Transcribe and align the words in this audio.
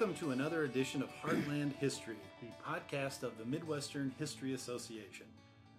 Welcome 0.00 0.16
to 0.16 0.30
another 0.30 0.64
edition 0.64 1.02
of 1.02 1.10
Heartland 1.20 1.76
History, 1.76 2.16
the 2.40 2.48
podcast 2.66 3.22
of 3.22 3.36
the 3.36 3.44
Midwestern 3.44 4.14
History 4.18 4.54
Association. 4.54 5.26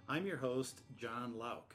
I'm 0.08 0.28
your 0.28 0.38
host, 0.38 0.82
Jon 0.96 1.40
Lauck. 1.40 1.74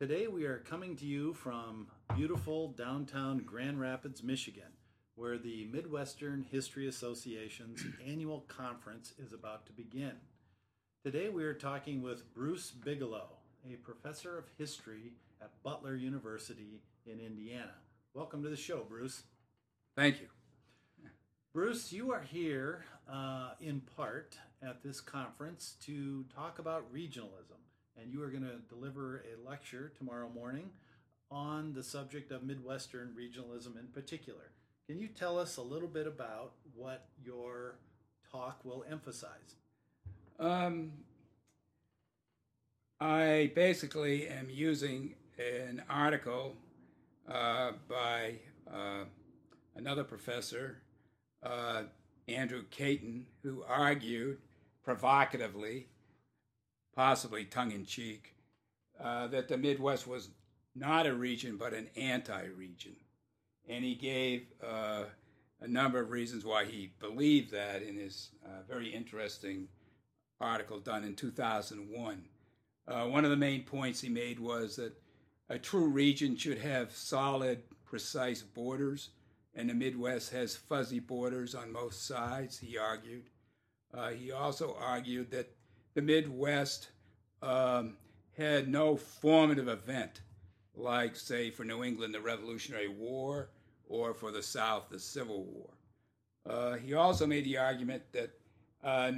Today 0.00 0.26
we 0.26 0.44
are 0.44 0.58
coming 0.58 0.96
to 0.96 1.06
you 1.06 1.34
from 1.34 1.86
beautiful 2.16 2.72
downtown 2.72 3.44
Grand 3.46 3.80
Rapids, 3.80 4.24
Michigan, 4.24 4.72
where 5.14 5.38
the 5.38 5.68
Midwestern 5.72 6.44
History 6.50 6.88
Association's 6.88 7.86
annual 8.04 8.40
conference 8.48 9.14
is 9.24 9.32
about 9.32 9.64
to 9.66 9.72
begin. 9.72 10.14
Today 11.04 11.28
we 11.28 11.44
are 11.44 11.54
talking 11.54 12.02
with 12.02 12.34
Bruce 12.34 12.72
Bigelow, 12.72 13.28
a 13.72 13.76
professor 13.76 14.36
of 14.36 14.46
history 14.58 15.12
at 15.40 15.62
Butler 15.62 15.94
University 15.94 16.82
in 17.06 17.20
Indiana. 17.20 17.74
Welcome 18.14 18.42
to 18.42 18.48
the 18.48 18.56
show, 18.56 18.82
Bruce. 18.82 19.22
Thank 19.94 20.20
you. 20.20 20.26
Bruce, 21.54 21.92
you 21.92 22.10
are 22.10 22.20
here 22.20 22.84
uh, 23.08 23.50
in 23.60 23.80
part 23.96 24.36
at 24.60 24.82
this 24.82 25.00
conference 25.00 25.76
to 25.86 26.24
talk 26.34 26.58
about 26.58 26.92
regionalism, 26.92 27.60
and 27.96 28.12
you 28.12 28.20
are 28.24 28.28
going 28.28 28.42
to 28.42 28.58
deliver 28.68 29.18
a 29.18 29.48
lecture 29.48 29.92
tomorrow 29.96 30.28
morning 30.34 30.68
on 31.30 31.72
the 31.72 31.82
subject 31.84 32.32
of 32.32 32.42
Midwestern 32.42 33.14
regionalism 33.16 33.78
in 33.78 33.86
particular. 33.92 34.50
Can 34.88 34.98
you 34.98 35.06
tell 35.06 35.38
us 35.38 35.56
a 35.56 35.62
little 35.62 35.86
bit 35.86 36.08
about 36.08 36.54
what 36.74 37.06
your 37.24 37.76
talk 38.32 38.58
will 38.64 38.84
emphasize? 38.90 39.54
Um, 40.40 40.90
I 42.98 43.52
basically 43.54 44.26
am 44.26 44.48
using 44.50 45.14
an 45.38 45.84
article 45.88 46.56
uh, 47.30 47.74
by 47.88 48.40
uh, 48.68 49.04
another 49.76 50.02
professor 50.02 50.78
uh, 51.44 51.82
Andrew 52.28 52.64
Cayton, 52.70 53.26
who 53.42 53.62
argued 53.68 54.38
provocatively, 54.82 55.86
possibly 56.94 57.44
tongue 57.44 57.72
in 57.72 57.84
cheek, 57.84 58.34
uh, 59.02 59.26
that 59.28 59.48
the 59.48 59.56
Midwest 59.56 60.06
was 60.06 60.28
not 60.74 61.06
a 61.06 61.14
region 61.14 61.56
but 61.56 61.74
an 61.74 61.88
anti 61.96 62.46
region. 62.56 62.96
And 63.68 63.84
he 63.84 63.94
gave 63.94 64.46
uh, 64.62 65.04
a 65.60 65.68
number 65.68 66.00
of 66.00 66.10
reasons 66.10 66.44
why 66.44 66.64
he 66.64 66.92
believed 67.00 67.50
that 67.52 67.82
in 67.82 67.96
his 67.96 68.30
uh, 68.44 68.62
very 68.68 68.88
interesting 68.88 69.68
article 70.40 70.78
done 70.78 71.04
in 71.04 71.14
2001. 71.14 72.24
Uh, 72.86 73.04
one 73.06 73.24
of 73.24 73.30
the 73.30 73.36
main 73.36 73.62
points 73.62 74.00
he 74.00 74.10
made 74.10 74.38
was 74.38 74.76
that 74.76 74.92
a 75.48 75.58
true 75.58 75.88
region 75.88 76.36
should 76.36 76.58
have 76.58 76.92
solid, 76.92 77.62
precise 77.84 78.42
borders 78.42 79.10
and 79.54 79.68
the 79.68 79.74
Midwest 79.74 80.32
has 80.32 80.56
fuzzy 80.56 80.98
borders 80.98 81.54
on 81.54 81.72
most 81.72 82.06
sides, 82.06 82.58
he 82.58 82.76
argued. 82.76 83.30
Uh, 83.92 84.10
he 84.10 84.32
also 84.32 84.76
argued 84.80 85.30
that 85.30 85.54
the 85.94 86.02
Midwest 86.02 86.88
um, 87.42 87.96
had 88.36 88.68
no 88.68 88.96
formative 88.96 89.68
event, 89.68 90.22
like, 90.74 91.14
say, 91.14 91.50
for 91.50 91.64
New 91.64 91.84
England, 91.84 92.12
the 92.12 92.20
Revolutionary 92.20 92.88
War, 92.88 93.50
or 93.88 94.14
for 94.14 94.32
the 94.32 94.42
South, 94.42 94.88
the 94.90 94.98
Civil 94.98 95.44
War. 95.44 95.70
Uh, 96.46 96.74
he 96.74 96.94
also 96.94 97.26
made 97.26 97.44
the 97.44 97.58
argument 97.58 98.02
that 98.12 98.30
uh, 98.82 99.12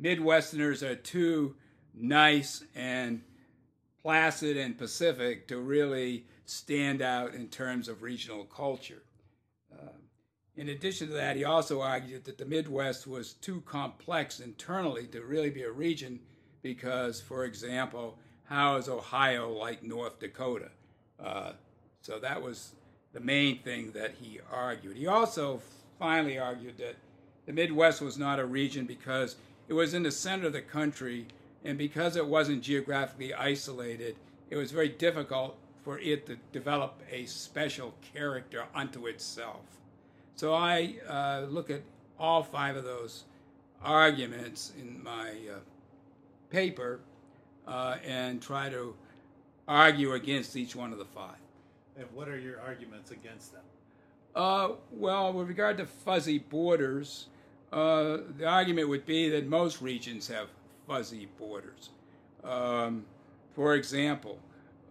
Midwesterners 0.00 0.82
are 0.82 0.94
too 0.94 1.56
nice 1.94 2.64
and 2.74 3.22
placid 4.02 4.56
and 4.56 4.78
pacific 4.78 5.48
to 5.48 5.58
really 5.58 6.26
stand 6.44 7.02
out 7.02 7.34
in 7.34 7.48
terms 7.48 7.88
of 7.88 8.02
regional 8.02 8.44
culture. 8.44 9.02
In 10.60 10.68
addition 10.68 11.06
to 11.06 11.14
that, 11.14 11.36
he 11.36 11.44
also 11.44 11.80
argued 11.80 12.26
that 12.26 12.36
the 12.36 12.44
Midwest 12.44 13.06
was 13.06 13.32
too 13.32 13.62
complex 13.62 14.40
internally 14.40 15.06
to 15.06 15.22
really 15.22 15.48
be 15.48 15.62
a 15.62 15.72
region 15.72 16.20
because, 16.60 17.18
for 17.18 17.46
example, 17.46 18.18
how 18.44 18.76
is 18.76 18.86
Ohio 18.86 19.48
like 19.48 19.82
North 19.82 20.20
Dakota? 20.20 20.68
Uh, 21.18 21.52
so 22.02 22.18
that 22.18 22.42
was 22.42 22.74
the 23.14 23.20
main 23.20 23.60
thing 23.60 23.92
that 23.92 24.16
he 24.20 24.38
argued. 24.52 24.98
He 24.98 25.06
also 25.06 25.62
finally 25.98 26.38
argued 26.38 26.76
that 26.76 26.96
the 27.46 27.54
Midwest 27.54 28.02
was 28.02 28.18
not 28.18 28.38
a 28.38 28.44
region 28.44 28.84
because 28.84 29.36
it 29.66 29.72
was 29.72 29.94
in 29.94 30.02
the 30.02 30.12
center 30.12 30.48
of 30.48 30.52
the 30.52 30.60
country, 30.60 31.26
and 31.64 31.78
because 31.78 32.16
it 32.16 32.26
wasn't 32.26 32.62
geographically 32.62 33.32
isolated, 33.32 34.14
it 34.50 34.56
was 34.56 34.72
very 34.72 34.90
difficult 34.90 35.56
for 35.82 35.98
it 36.00 36.26
to 36.26 36.36
develop 36.52 37.00
a 37.10 37.24
special 37.24 37.94
character 38.12 38.66
unto 38.74 39.06
itself. 39.06 39.79
So 40.36 40.54
I 40.54 40.94
uh, 41.08 41.46
look 41.48 41.70
at 41.70 41.82
all 42.18 42.42
five 42.42 42.76
of 42.76 42.84
those 42.84 43.24
arguments 43.82 44.72
in 44.78 45.02
my 45.02 45.30
uh, 45.30 45.58
paper 46.50 47.00
uh, 47.66 47.96
and 48.04 48.40
try 48.40 48.68
to 48.68 48.94
argue 49.68 50.12
against 50.12 50.56
each 50.56 50.74
one 50.74 50.92
of 50.92 50.98
the 50.98 51.04
five. 51.04 51.36
And 51.98 52.06
what 52.14 52.28
are 52.28 52.38
your 52.38 52.60
arguments 52.60 53.10
against 53.10 53.52
them? 53.52 53.62
Uh, 54.34 54.70
well, 54.92 55.32
with 55.32 55.48
regard 55.48 55.76
to 55.78 55.86
fuzzy 55.86 56.38
borders, 56.38 57.26
uh, 57.72 58.18
the 58.38 58.46
argument 58.46 58.88
would 58.88 59.06
be 59.06 59.28
that 59.30 59.46
most 59.46 59.82
regions 59.82 60.28
have 60.28 60.48
fuzzy 60.86 61.28
borders. 61.38 61.90
Um, 62.42 63.04
for 63.54 63.74
example, 63.74 64.38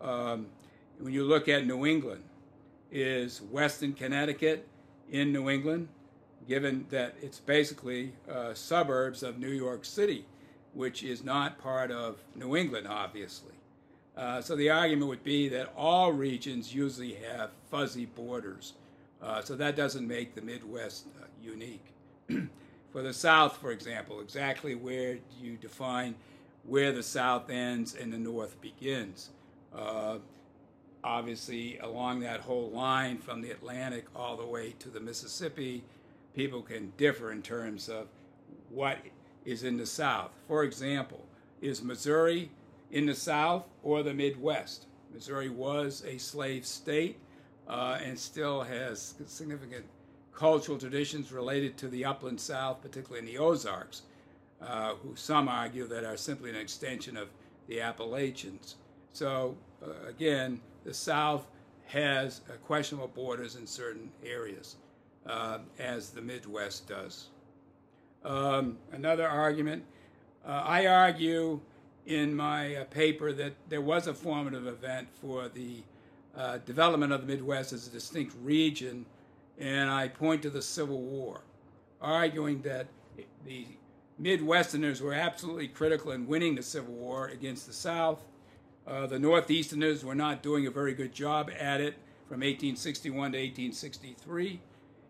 um, 0.02 0.48
when 1.00 1.14
you 1.14 1.24
look 1.24 1.48
at 1.48 1.66
New 1.66 1.86
England, 1.86 2.24
is 2.92 3.42
Western 3.52 3.94
Connecticut 3.94 4.68
in 5.12 5.31
New 5.31 5.50
England, 5.50 5.88
given 6.47 6.86
that 6.90 7.16
it's 7.22 7.40
basically 7.40 8.14
uh, 8.31 8.53
suburbs 8.53 9.24
of 9.24 9.40
New 9.40 9.50
York 9.50 9.86
City, 9.86 10.25
which 10.74 11.03
is 11.03 11.24
not 11.24 11.59
part 11.59 11.92
of 11.92 12.20
New 12.36 12.56
England, 12.56 12.88
obviously. 12.88 13.53
Uh, 14.18 14.42
so 14.42 14.56
the 14.56 14.70
argument 14.70 15.08
would 15.08 15.24
be 15.24 15.47
that 15.47 15.72
all 15.78 16.12
regions 16.12 16.74
usually 16.74 17.14
have 17.14 17.52
fuzzy 17.72 18.06
borders. 18.06 18.74
Uh, 19.22 19.42
so 19.42 19.56
that 19.56 19.75
doesn't 19.75 20.08
make 20.08 20.36
the 20.36 20.42
Midwest 20.42 21.08
uh, 21.22 21.26
unique. 21.41 21.86
for 22.91 23.02
the 23.02 23.14
South, 23.14 23.58
for 23.58 23.72
example, 23.72 24.20
exactly 24.20 24.76
where 24.76 25.16
do 25.16 25.22
you 25.41 25.56
define 25.58 26.16
where 26.66 26.91
the 26.91 27.03
South 27.03 27.50
ends 27.50 27.96
and 27.96 28.12
the 28.12 28.18
North 28.18 28.59
begins? 28.62 29.30
Obviously 31.04 31.78
along 31.80 32.20
that 32.22 32.42
whole 32.42 32.70
line 32.70 33.18
from 33.18 33.42
the 33.42 33.52
Atlantic 33.52 34.06
all 34.16 34.36
the 34.36 34.46
way 34.46 34.74
to 34.80 34.90
the 34.90 35.00
Mississippi, 35.00 35.84
people 36.36 36.62
can 36.62 36.92
differ 36.98 37.32
in 37.32 37.42
terms 37.42 37.90
of 37.90 38.08
what 38.70 38.98
is 39.46 39.64
in 39.64 39.78
the 39.78 39.86
South. 39.86 40.32
For 40.48 40.64
example, 40.64 41.26
is 41.62 41.82
Missouri 41.82 42.52
in 42.92 43.06
the 43.06 43.16
South 43.16 43.66
or 43.84 44.04
the 44.04 44.14
Midwest? 44.14 44.86
Missouri 45.14 45.50
was 45.50 46.04
a 46.06 46.18
slave 46.18 46.66
state 46.66 47.18
uh, 47.68 48.00
and 48.04 48.18
still 48.18 48.62
has 48.62 49.16
significant 49.26 49.86
cultural 50.34 50.78
traditions 50.78 51.32
related 51.32 51.78
to 51.78 51.88
the 51.88 52.06
upland 52.06 52.40
South, 52.40 52.82
particularly 52.82 53.20
in 53.20 53.26
the 53.26 53.38
Ozarks, 53.38 54.04
uh, 54.62 54.94
who 54.96 55.16
some 55.16 55.48
argue 55.48 55.88
that 55.88 56.04
are 56.04 56.18
simply 56.18 56.50
an 56.50 56.56
extension 56.56 57.18
of 57.18 57.30
the 57.68 57.82
Appalachians. 57.82 58.76
So, 59.14 59.58
uh, 59.84 60.08
again, 60.08 60.62
the 60.90 60.96
South 60.96 61.46
has 61.86 62.42
uh, 62.50 62.54
questionable 62.66 63.10
borders 63.10 63.56
in 63.56 63.68
certain 63.68 64.10
areas, 64.26 64.78
uh, 65.28 65.60
as 65.78 66.10
the 66.10 66.22
Midwest 66.22 66.88
does. 66.88 67.28
Um, 68.26 68.80
another 68.91 69.28
argument 69.28 69.84
uh, 70.44 70.64
I 70.66 70.88
argue 70.88 71.59
in 72.08 72.36
my 72.36 72.78
uh, 72.78 72.84
paper 72.86 73.32
that 73.34 73.53
there 73.70 73.82
was 73.82 74.08
a 74.08 74.16
formative 74.16 74.66
event 74.66 75.09
for 75.22 75.47
the 75.47 75.84
uh, 76.36 76.58
development 76.66 77.14
of 77.14 77.22
the 77.22 77.28
Midwest 77.28 77.72
as 77.72 77.85
a 77.85 77.92
distinct 77.92 78.35
region, 78.42 79.06
and 79.59 79.92
I 79.92 80.08
point 80.08 80.42
to 80.42 80.50
the 80.50 80.62
Civil 80.62 81.02
War, 81.02 81.42
arguing 82.02 82.64
that 82.64 82.88
the 83.46 83.68
Midwesterners 84.20 85.02
were 85.02 85.14
absolutely 85.14 85.68
critical 85.68 86.14
in 86.14 86.26
winning 86.26 86.56
the 86.56 86.64
Civil 86.64 86.96
War 86.96 87.28
against 87.28 87.68
the 87.68 87.74
South 87.74 88.24
uh, 88.90 89.06
the 89.06 89.20
Northeasterners 89.20 90.03
were 90.03 90.16
not 90.16 90.41
doing 90.41 90.66
a 90.66 90.72
very 90.72 90.94
good 90.96 91.14
job 91.14 91.52
at 91.58 91.80
it 91.80 91.94
from 92.28 92.40
1861 92.40 93.14
to 93.34 93.38
1863, 93.38 94.59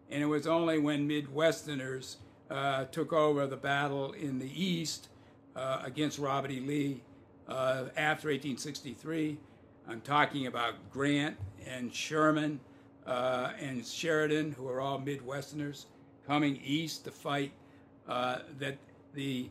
and 0.09 0.21
it 0.21 0.25
was 0.25 0.45
only 0.45 0.77
when 0.77 1.07
Midwesterners 1.07 2.17
uh, 2.49 2.85
took 2.85 3.13
over 3.13 3.47
the 3.47 3.55
battle 3.55 4.11
in 4.11 4.39
the 4.39 4.51
East 4.53 5.07
uh, 5.55 5.81
against 5.83 6.19
Robert 6.19 6.51
E. 6.51 6.59
Lee 6.59 7.01
uh, 7.47 7.85
after 7.95 8.27
1863. 8.27 9.37
I'm 9.87 10.01
talking 10.01 10.47
about 10.47 10.73
Grant 10.91 11.37
and 11.65 11.93
Sherman 11.93 12.59
uh, 13.07 13.51
and 13.61 13.85
Sheridan, 13.85 14.51
who 14.51 14.67
are 14.67 14.81
all 14.81 14.99
Midwesterners, 14.99 15.85
coming 16.27 16.59
east 16.63 17.05
to 17.05 17.11
fight 17.11 17.53
that 18.05 18.77
the 19.13 19.49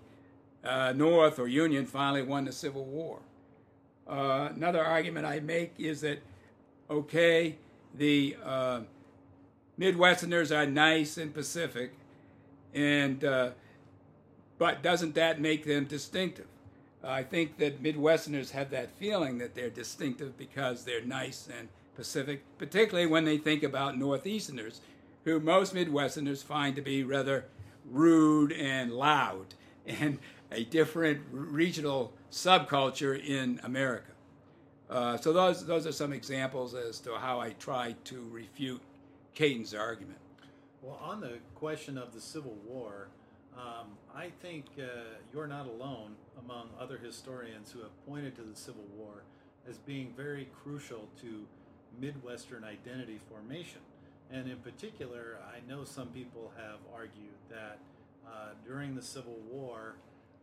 North 0.94 1.38
or 1.38 1.48
Union 1.48 1.86
finally 1.86 2.22
won 2.22 2.44
the 2.44 2.52
Civil 2.52 2.84
War. 2.84 3.20
Uh, 4.08 4.48
another 4.54 4.82
argument 4.84 5.26
I 5.26 5.40
make 5.40 5.74
is 5.78 6.00
that, 6.00 6.20
okay, 6.88 7.56
the 7.94 8.36
uh, 8.42 8.80
Midwesterners 9.78 10.56
are 10.56 10.66
nice 10.66 11.18
and 11.18 11.32
Pacific, 11.32 11.92
And 12.74 13.24
uh, 13.24 13.50
but 14.58 14.82
doesn't 14.82 15.14
that 15.14 15.40
make 15.40 15.64
them 15.64 15.84
distinctive? 15.84 16.46
I 17.04 17.22
think 17.22 17.58
that 17.58 17.82
Midwesterners 17.82 18.50
have 18.50 18.70
that 18.70 18.90
feeling 18.90 19.38
that 19.38 19.54
they're 19.54 19.70
distinctive 19.70 20.36
because 20.36 20.84
they're 20.84 21.04
nice 21.04 21.48
and 21.56 21.68
Pacific, 21.94 22.42
particularly 22.58 23.06
when 23.06 23.24
they 23.24 23.38
think 23.38 23.62
about 23.62 23.96
Northeasterners, 23.96 24.80
who 25.24 25.38
most 25.38 25.74
Midwesterners 25.74 26.42
find 26.42 26.74
to 26.76 26.82
be 26.82 27.04
rather 27.04 27.44
rude 27.88 28.52
and 28.52 28.92
loud, 28.92 29.54
and 29.86 30.18
a 30.52 30.64
different 30.64 31.20
regional 31.30 32.12
subculture 32.30 33.22
in 33.22 33.60
America. 33.64 34.12
Uh, 34.90 35.16
so 35.18 35.32
those 35.32 35.66
those 35.66 35.86
are 35.86 35.92
some 35.92 36.12
examples 36.12 36.74
as 36.74 36.98
to 37.00 37.14
how 37.16 37.40
I 37.40 37.50
try 37.50 37.94
to 38.04 38.26
refute 38.30 38.80
Cayton's 39.34 39.74
argument. 39.74 40.18
Well, 40.82 40.98
on 41.02 41.20
the 41.20 41.38
question 41.54 41.98
of 41.98 42.14
the 42.14 42.20
Civil 42.20 42.56
War, 42.66 43.08
um, 43.56 43.88
I 44.14 44.30
think 44.40 44.66
uh, 44.78 44.84
you're 45.32 45.46
not 45.46 45.66
alone 45.66 46.14
among 46.38 46.70
other 46.80 46.96
historians 46.96 47.70
who 47.70 47.80
have 47.80 48.06
pointed 48.06 48.36
to 48.36 48.42
the 48.42 48.56
Civil 48.56 48.84
War 48.96 49.22
as 49.68 49.76
being 49.78 50.14
very 50.16 50.48
crucial 50.62 51.08
to 51.20 51.44
Midwestern 52.00 52.64
identity 52.64 53.18
formation. 53.30 53.80
And 54.30 54.48
in 54.48 54.58
particular, 54.58 55.38
I 55.52 55.68
know 55.68 55.84
some 55.84 56.08
people 56.08 56.52
have 56.56 56.78
argued 56.94 57.36
that 57.50 57.78
uh, 58.26 58.50
during 58.66 58.94
the 58.94 59.02
Civil 59.02 59.36
War, 59.50 59.94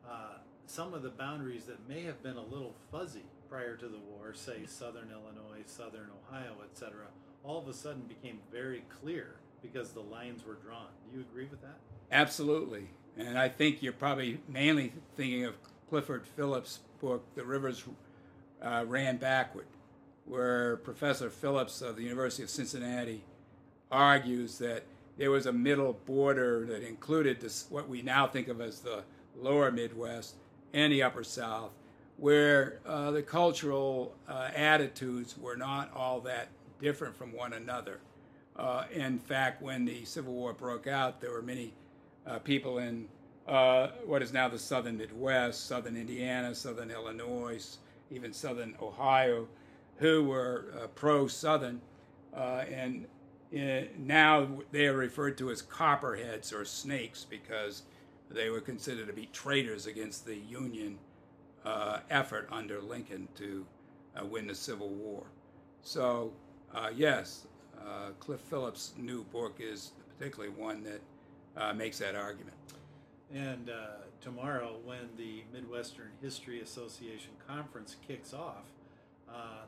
uh, 0.09 0.37
some 0.67 0.93
of 0.93 1.03
the 1.03 1.09
boundaries 1.09 1.65
that 1.65 1.87
may 1.87 2.03
have 2.03 2.21
been 2.23 2.37
a 2.37 2.43
little 2.43 2.73
fuzzy 2.91 3.23
prior 3.49 3.75
to 3.75 3.87
the 3.87 3.97
war, 3.97 4.33
say 4.33 4.65
southern 4.65 5.09
Illinois, 5.11 5.63
southern 5.65 6.09
Ohio, 6.27 6.53
etc., 6.63 6.91
all 7.43 7.59
of 7.59 7.67
a 7.67 7.73
sudden 7.73 8.01
became 8.03 8.39
very 8.51 8.83
clear 9.01 9.35
because 9.61 9.91
the 9.91 10.01
lines 10.01 10.45
were 10.45 10.55
drawn. 10.55 10.87
Do 11.09 11.17
you 11.17 11.25
agree 11.31 11.47
with 11.49 11.61
that? 11.61 11.77
Absolutely. 12.11 12.87
And 13.17 13.37
I 13.37 13.49
think 13.49 13.81
you're 13.81 13.93
probably 13.93 14.39
mainly 14.47 14.93
thinking 15.15 15.45
of 15.45 15.55
Clifford 15.89 16.25
Phillips' 16.35 16.79
book, 16.99 17.23
The 17.35 17.45
Rivers 17.45 17.83
uh, 18.61 18.85
Ran 18.87 19.17
Backward, 19.17 19.67
where 20.25 20.77
Professor 20.77 21.29
Phillips 21.29 21.81
of 21.81 21.95
the 21.95 22.03
University 22.03 22.43
of 22.43 22.49
Cincinnati 22.49 23.23
argues 23.91 24.57
that 24.57 24.83
there 25.17 25.31
was 25.31 25.45
a 25.45 25.53
middle 25.53 25.93
border 26.05 26.65
that 26.65 26.83
included 26.83 27.39
this, 27.39 27.67
what 27.69 27.87
we 27.87 28.01
now 28.01 28.27
think 28.27 28.47
of 28.47 28.59
as 28.59 28.79
the 28.81 29.03
lower 29.39 29.71
Midwest 29.71 30.35
and 30.73 30.91
the 30.91 31.03
upper 31.03 31.23
South, 31.23 31.71
where 32.17 32.79
uh, 32.85 33.11
the 33.11 33.21
cultural 33.21 34.13
uh, 34.27 34.49
attitudes 34.55 35.37
were 35.37 35.55
not 35.55 35.91
all 35.95 36.19
that 36.21 36.49
different 36.79 37.15
from 37.15 37.33
one 37.33 37.53
another. 37.53 37.99
Uh, 38.57 38.85
in 38.93 39.19
fact, 39.19 39.61
when 39.61 39.85
the 39.85 40.05
Civil 40.05 40.33
War 40.33 40.53
broke 40.53 40.87
out, 40.87 41.19
there 41.19 41.31
were 41.31 41.41
many 41.41 41.73
uh, 42.25 42.39
people 42.39 42.77
in 42.77 43.07
uh, 43.47 43.89
what 44.05 44.23
is 44.23 44.33
now 44.33 44.49
the 44.49 44.57
southern 44.57 44.97
Midwest, 44.97 45.67
southern 45.67 45.95
Indiana, 45.95 46.55
southern 46.55 46.89
Illinois, 46.89 47.77
even 48.09 48.33
southern 48.33 48.75
Ohio, 48.81 49.47
who 49.97 50.23
were 50.23 50.65
uh, 50.75 50.87
pro 50.87 51.27
Southern. 51.27 51.79
and 52.33 53.07
now 53.97 54.47
they 54.71 54.87
are 54.87 54.97
referred 54.97 55.37
to 55.37 55.51
as 55.51 55.61
copperheads 55.61 56.51
or 56.51 56.65
snakes 56.65 57.25
because 57.29 57.83
they 58.29 58.49
were 58.49 58.61
considered 58.61 59.07
to 59.07 59.13
be 59.13 59.27
traitors 59.27 59.85
against 59.85 60.25
the 60.25 60.35
Union 60.35 60.97
uh, 61.65 61.99
effort 62.09 62.47
under 62.51 62.81
Lincoln 62.81 63.27
to 63.35 63.65
uh, 64.19 64.25
win 64.25 64.47
the 64.47 64.55
Civil 64.55 64.89
War. 64.89 65.23
So, 65.81 66.31
uh, 66.73 66.89
yes, 66.95 67.47
uh, 67.79 68.11
Cliff 68.19 68.39
Phillips' 68.41 68.93
new 68.97 69.23
book 69.25 69.57
is 69.59 69.91
particularly 70.17 70.53
one 70.53 70.83
that 70.83 71.01
uh, 71.57 71.73
makes 71.73 71.99
that 71.99 72.15
argument. 72.15 72.55
And 73.33 73.69
tomorrow, 74.21 74.77
when 74.85 75.09
the 75.17 75.43
Midwestern 75.51 76.09
History 76.21 76.61
Association 76.61 77.31
conference 77.47 77.95
kicks 78.07 78.33
off, 78.33 78.65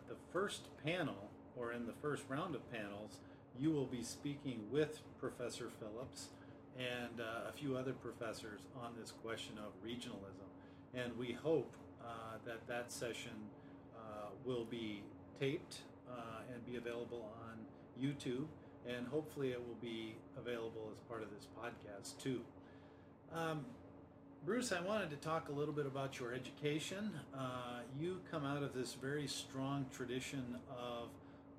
the 0.07 0.15
first 0.31 0.67
panel, 0.85 1.29
or 1.57 1.73
in 1.73 1.85
the 1.85 1.93
first 2.01 2.23
round 2.29 2.55
of 2.55 2.71
panels, 2.71 3.17
you 3.59 3.71
will 3.71 3.85
be 3.85 4.03
speaking 4.03 4.61
with 4.71 4.99
Professor 5.19 5.69
Phillips 5.79 6.29
and 6.77 7.19
uh, 7.19 7.49
a 7.49 7.51
few 7.51 7.75
other 7.75 7.93
professors 7.93 8.61
on 8.81 8.91
this 8.99 9.11
question 9.23 9.53
of 9.57 9.71
regionalism. 9.85 10.47
And 10.93 11.17
we 11.17 11.33
hope 11.33 11.73
uh, 12.01 12.37
that 12.45 12.67
that 12.67 12.91
session 12.91 13.31
uh, 13.95 14.29
will 14.45 14.65
be 14.65 15.01
taped 15.39 15.79
uh, 16.09 16.53
and 16.53 16.65
be 16.65 16.77
available 16.77 17.29
on 17.43 17.57
YouTube, 18.01 18.45
and 18.87 19.07
hopefully 19.07 19.51
it 19.51 19.59
will 19.59 19.77
be 19.81 20.15
available 20.37 20.89
as 20.91 20.99
part 21.09 21.23
of 21.23 21.29
this 21.31 21.47
podcast 21.59 22.21
too. 22.21 22.41
Um, 23.33 23.65
Bruce, 24.45 24.71
I 24.71 24.79
wanted 24.79 25.09
to 25.09 25.17
talk 25.17 25.49
a 25.49 25.51
little 25.51 25.73
bit 25.73 25.85
about 25.85 26.19
your 26.19 26.33
education. 26.33 27.11
Uh, 27.37 27.79
you 27.99 28.21
come 28.31 28.45
out 28.45 28.63
of 28.63 28.73
this 28.73 28.93
very 28.93 29.27
strong 29.27 29.85
tradition 29.93 30.57
of 30.69 31.09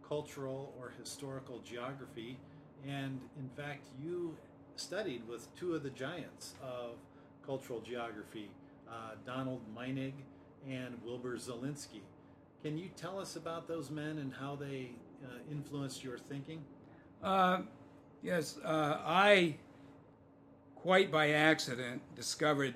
cultural 0.08 0.72
or 0.80 0.92
historical 0.98 1.58
geography, 1.58 2.38
and 2.86 3.20
in 3.38 3.48
fact, 3.56 3.86
you 4.02 4.34
studied 4.80 5.26
with 5.28 5.54
two 5.56 5.74
of 5.74 5.82
the 5.82 5.90
giants 5.90 6.54
of 6.62 6.96
cultural 7.44 7.80
geography, 7.80 8.50
uh, 8.88 9.12
Donald 9.26 9.60
Meinig 9.76 10.12
and 10.68 10.94
Wilbur 11.04 11.36
Zelinsky. 11.36 12.00
Can 12.62 12.76
you 12.76 12.88
tell 12.96 13.18
us 13.18 13.36
about 13.36 13.68
those 13.68 13.90
men 13.90 14.18
and 14.18 14.32
how 14.32 14.56
they 14.56 14.90
uh, 15.24 15.28
influenced 15.50 16.02
your 16.04 16.18
thinking? 16.18 16.60
Uh, 17.22 17.60
yes, 18.22 18.58
uh, 18.64 19.00
I 19.04 19.56
quite 20.74 21.10
by 21.10 21.30
accident 21.30 22.02
discovered 22.14 22.74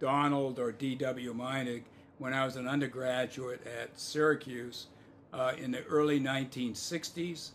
Donald 0.00 0.58
or 0.58 0.72
D.W. 0.72 1.34
Meinig 1.34 1.82
when 2.18 2.32
I 2.32 2.44
was 2.44 2.56
an 2.56 2.68
undergraduate 2.68 3.66
at 3.66 3.98
Syracuse 3.98 4.86
uh, 5.32 5.52
in 5.58 5.70
the 5.70 5.84
early 5.84 6.20
1960s. 6.20 7.50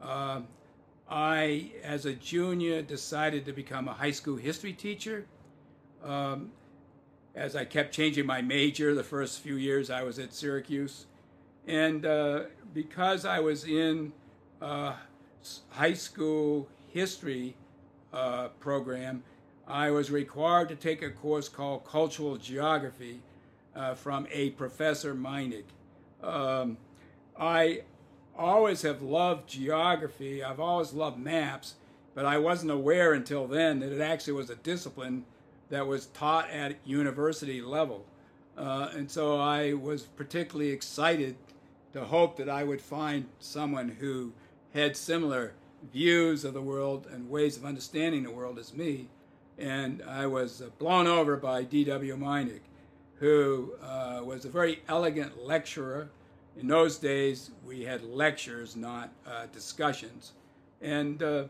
Um, 0.00 0.46
I, 1.08 1.72
as 1.82 2.06
a 2.06 2.12
junior, 2.12 2.82
decided 2.82 3.44
to 3.46 3.52
become 3.52 3.88
a 3.88 3.92
high 3.92 4.10
school 4.12 4.36
history 4.36 4.72
teacher. 4.72 5.26
Um, 6.02 6.52
as 7.34 7.56
I 7.56 7.64
kept 7.64 7.94
changing 7.94 8.26
my 8.26 8.42
major 8.42 8.94
the 8.94 9.04
first 9.04 9.40
few 9.40 9.56
years 9.56 9.90
I 9.90 10.02
was 10.02 10.18
at 10.18 10.34
Syracuse. 10.34 11.06
And 11.66 12.04
uh, 12.04 12.44
because 12.74 13.24
I 13.24 13.40
was 13.40 13.64
in 13.64 14.12
uh, 14.60 14.94
high 15.70 15.94
school 15.94 16.68
history 16.88 17.56
uh, 18.12 18.48
program, 18.60 19.22
I 19.66 19.90
was 19.90 20.10
required 20.10 20.68
to 20.70 20.76
take 20.76 21.02
a 21.02 21.10
course 21.10 21.48
called 21.48 21.84
Cultural 21.84 22.36
Geography 22.36 23.20
uh, 23.74 23.94
from 23.94 24.26
a 24.30 24.50
Professor 24.50 25.14
Meinig. 25.14 25.64
Um, 26.22 26.76
I 27.38 27.82
always 28.36 28.82
have 28.82 29.02
loved 29.02 29.48
geography. 29.48 30.42
I've 30.42 30.60
always 30.60 30.92
loved 30.92 31.18
maps, 31.18 31.74
but 32.14 32.24
I 32.24 32.38
wasn't 32.38 32.70
aware 32.70 33.12
until 33.12 33.46
then 33.46 33.80
that 33.80 33.92
it 33.92 34.00
actually 34.00 34.34
was 34.34 34.50
a 34.50 34.56
discipline 34.56 35.24
that 35.70 35.86
was 35.86 36.06
taught 36.06 36.50
at 36.50 36.76
university 36.84 37.62
level. 37.62 38.04
Uh, 38.56 38.88
and 38.94 39.10
so 39.10 39.38
I 39.38 39.72
was 39.72 40.02
particularly 40.02 40.70
excited 40.70 41.36
to 41.92 42.04
hope 42.04 42.36
that 42.36 42.48
I 42.48 42.64
would 42.64 42.80
find 42.80 43.26
someone 43.38 43.88
who 43.88 44.32
had 44.74 44.96
similar 44.96 45.54
views 45.92 46.44
of 46.44 46.54
the 46.54 46.62
world 46.62 47.06
and 47.10 47.28
ways 47.28 47.56
of 47.56 47.64
understanding 47.64 48.22
the 48.22 48.30
world 48.30 48.58
as 48.58 48.74
me. 48.74 49.08
And 49.58 50.02
I 50.02 50.26
was 50.26 50.62
blown 50.78 51.06
over 51.06 51.36
by 51.36 51.62
D.W. 51.62 52.16
Meinig, 52.16 52.60
who 53.16 53.74
uh, 53.82 54.20
was 54.24 54.44
a 54.44 54.48
very 54.48 54.82
elegant 54.88 55.42
lecturer 55.44 56.10
in 56.60 56.68
those 56.68 56.98
days, 56.98 57.50
we 57.64 57.82
had 57.82 58.02
lectures, 58.02 58.76
not 58.76 59.10
uh, 59.26 59.46
discussions. 59.52 60.32
And 60.80 61.22
uh, 61.22 61.44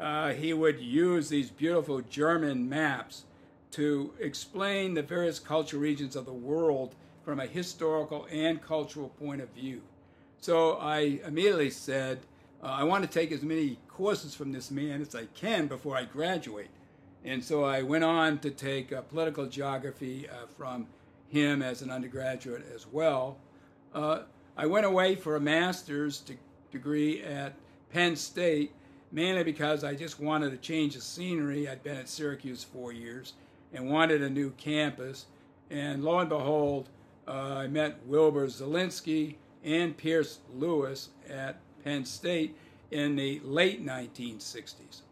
uh, 0.00 0.32
he 0.32 0.52
would 0.52 0.80
use 0.80 1.28
these 1.28 1.50
beautiful 1.50 2.00
German 2.00 2.68
maps 2.68 3.24
to 3.72 4.12
explain 4.18 4.94
the 4.94 5.02
various 5.02 5.38
cultural 5.38 5.82
regions 5.82 6.16
of 6.16 6.26
the 6.26 6.32
world 6.32 6.94
from 7.24 7.40
a 7.40 7.46
historical 7.46 8.26
and 8.30 8.62
cultural 8.62 9.08
point 9.10 9.40
of 9.40 9.48
view. 9.50 9.80
So 10.38 10.76
I 10.78 11.20
immediately 11.24 11.70
said, 11.70 12.20
uh, 12.62 12.66
I 12.66 12.84
want 12.84 13.04
to 13.04 13.10
take 13.10 13.32
as 13.32 13.42
many 13.42 13.78
courses 13.88 14.34
from 14.34 14.52
this 14.52 14.70
man 14.70 15.00
as 15.00 15.14
I 15.14 15.26
can 15.26 15.66
before 15.66 15.96
I 15.96 16.04
graduate. 16.04 16.70
And 17.24 17.44
so 17.44 17.64
I 17.64 17.82
went 17.82 18.02
on 18.02 18.38
to 18.40 18.50
take 18.50 18.92
uh, 18.92 19.02
political 19.02 19.46
geography 19.46 20.28
uh, 20.28 20.46
from 20.56 20.86
him 21.28 21.62
as 21.62 21.82
an 21.82 21.90
undergraduate 21.90 22.64
as 22.74 22.86
well. 22.86 23.36
Uh, 23.94 24.20
I 24.56 24.66
went 24.66 24.86
away 24.86 25.14
for 25.14 25.36
a 25.36 25.40
master's 25.40 26.20
de- 26.20 26.36
degree 26.70 27.22
at 27.22 27.54
Penn 27.92 28.16
State, 28.16 28.72
mainly 29.10 29.44
because 29.44 29.84
I 29.84 29.94
just 29.94 30.20
wanted 30.20 30.50
to 30.50 30.56
change 30.56 30.94
the 30.94 31.00
scenery. 31.00 31.68
I'd 31.68 31.82
been 31.82 31.96
at 31.96 32.08
Syracuse 32.08 32.64
four 32.64 32.92
years 32.92 33.34
and 33.72 33.90
wanted 33.90 34.22
a 34.22 34.30
new 34.30 34.50
campus. 34.52 35.26
And 35.70 36.04
lo 36.04 36.18
and 36.18 36.28
behold, 36.28 36.88
uh, 37.26 37.56
I 37.58 37.66
met 37.66 37.98
Wilbur 38.06 38.46
Zelinsky 38.48 39.36
and 39.64 39.96
Peirce 39.96 40.38
Lewis 40.54 41.10
at 41.28 41.60
Penn 41.84 42.04
State 42.04 42.56
in 42.90 43.16
the 43.16 43.40
late 43.44 43.84
1960s. 43.84 45.02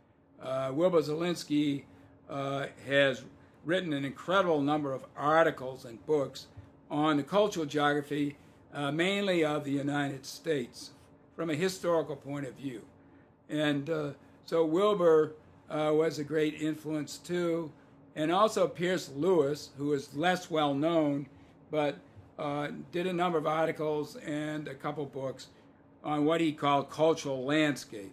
Uh, 0.42 0.70
Wilbur 0.72 1.00
Zelinsky 1.00 1.84
uh, 2.28 2.66
has 2.86 3.22
written 3.64 3.92
an 3.92 4.04
incredible 4.04 4.60
number 4.60 4.92
of 4.92 5.04
articles 5.16 5.84
and 5.84 6.04
books 6.06 6.46
on 6.90 7.16
the 7.16 7.22
cultural 7.22 7.66
geography, 7.66 8.36
uh, 8.74 8.90
mainly 8.92 9.44
of 9.44 9.64
the 9.64 9.72
United 9.72 10.24
States, 10.24 10.90
from 11.36 11.50
a 11.50 11.54
historical 11.54 12.16
point 12.16 12.46
of 12.46 12.54
view. 12.54 12.82
And 13.48 13.88
uh, 13.90 14.10
so 14.44 14.64
Wilbur 14.64 15.32
uh, 15.70 15.92
was 15.94 16.18
a 16.18 16.24
great 16.24 16.60
influence 16.60 17.18
too. 17.18 17.70
And 18.16 18.32
also 18.32 18.66
Peirce 18.66 19.10
Lewis, 19.14 19.70
who 19.78 19.92
is 19.92 20.14
less 20.14 20.50
well 20.50 20.74
known, 20.74 21.26
but 21.70 21.96
uh, 22.38 22.68
did 22.90 23.06
a 23.06 23.12
number 23.12 23.38
of 23.38 23.46
articles 23.46 24.16
and 24.16 24.66
a 24.68 24.74
couple 24.74 25.04
books 25.04 25.48
on 26.02 26.24
what 26.24 26.40
he 26.40 26.52
called 26.52 26.90
cultural 26.90 27.44
landscape 27.44 28.12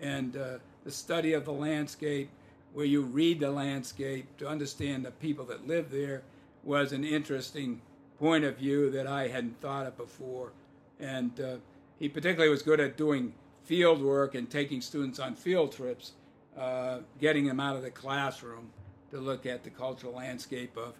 and 0.00 0.36
uh, 0.36 0.58
the 0.84 0.90
study 0.90 1.32
of 1.32 1.44
the 1.44 1.52
landscape, 1.52 2.30
where 2.72 2.86
you 2.86 3.02
read 3.02 3.40
the 3.40 3.50
landscape 3.50 4.26
to 4.38 4.46
understand 4.46 5.04
the 5.04 5.10
people 5.10 5.44
that 5.44 5.66
live 5.66 5.90
there, 5.90 6.22
was 6.64 6.92
an 6.92 7.04
interesting 7.04 7.80
point 8.18 8.44
of 8.44 8.56
view 8.56 8.90
that 8.90 9.06
I 9.06 9.28
hadn't 9.28 9.60
thought 9.60 9.86
of 9.86 9.96
before. 9.96 10.52
And 11.00 11.40
uh, 11.40 11.56
he 11.98 12.08
particularly 12.08 12.50
was 12.50 12.62
good 12.62 12.80
at 12.80 12.96
doing 12.96 13.32
field 13.64 14.02
work 14.02 14.34
and 14.34 14.50
taking 14.50 14.80
students 14.80 15.18
on 15.18 15.34
field 15.34 15.72
trips, 15.72 16.12
uh, 16.58 16.98
getting 17.20 17.46
them 17.46 17.60
out 17.60 17.76
of 17.76 17.82
the 17.82 17.90
classroom 17.90 18.70
to 19.10 19.18
look 19.18 19.46
at 19.46 19.62
the 19.64 19.70
cultural 19.70 20.14
landscape 20.14 20.76
of 20.76 20.94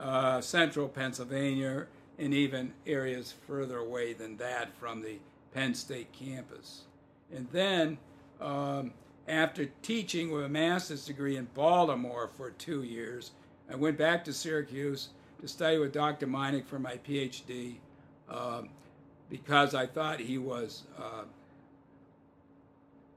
uh, 0.00 0.40
central 0.40 0.88
Pennsylvania 0.88 1.86
and 2.18 2.34
even 2.34 2.72
areas 2.86 3.34
further 3.46 3.78
away 3.78 4.12
than 4.12 4.36
that 4.36 4.76
from 4.78 5.02
the 5.02 5.18
Penn 5.54 5.74
State 5.74 6.12
campus. 6.12 6.82
And 7.34 7.48
then, 7.52 7.98
um, 8.40 8.92
after 9.28 9.66
teaching 9.82 10.30
with 10.30 10.44
a 10.44 10.48
master's 10.48 11.06
degree 11.06 11.36
in 11.36 11.46
Baltimore 11.54 12.28
for 12.36 12.50
two 12.50 12.82
years, 12.82 13.32
I 13.70 13.76
went 13.76 13.96
back 13.96 14.24
to 14.24 14.32
Syracuse 14.32 15.08
to 15.42 15.48
study 15.48 15.76
with 15.76 15.92
Dr. 15.92 16.26
Meinig 16.26 16.64
for 16.64 16.78
my 16.78 16.96
PhD 16.98 17.74
um, 18.28 18.68
because 19.28 19.74
I 19.74 19.86
thought 19.86 20.20
he 20.20 20.38
was 20.38 20.84
uh, 20.98 21.24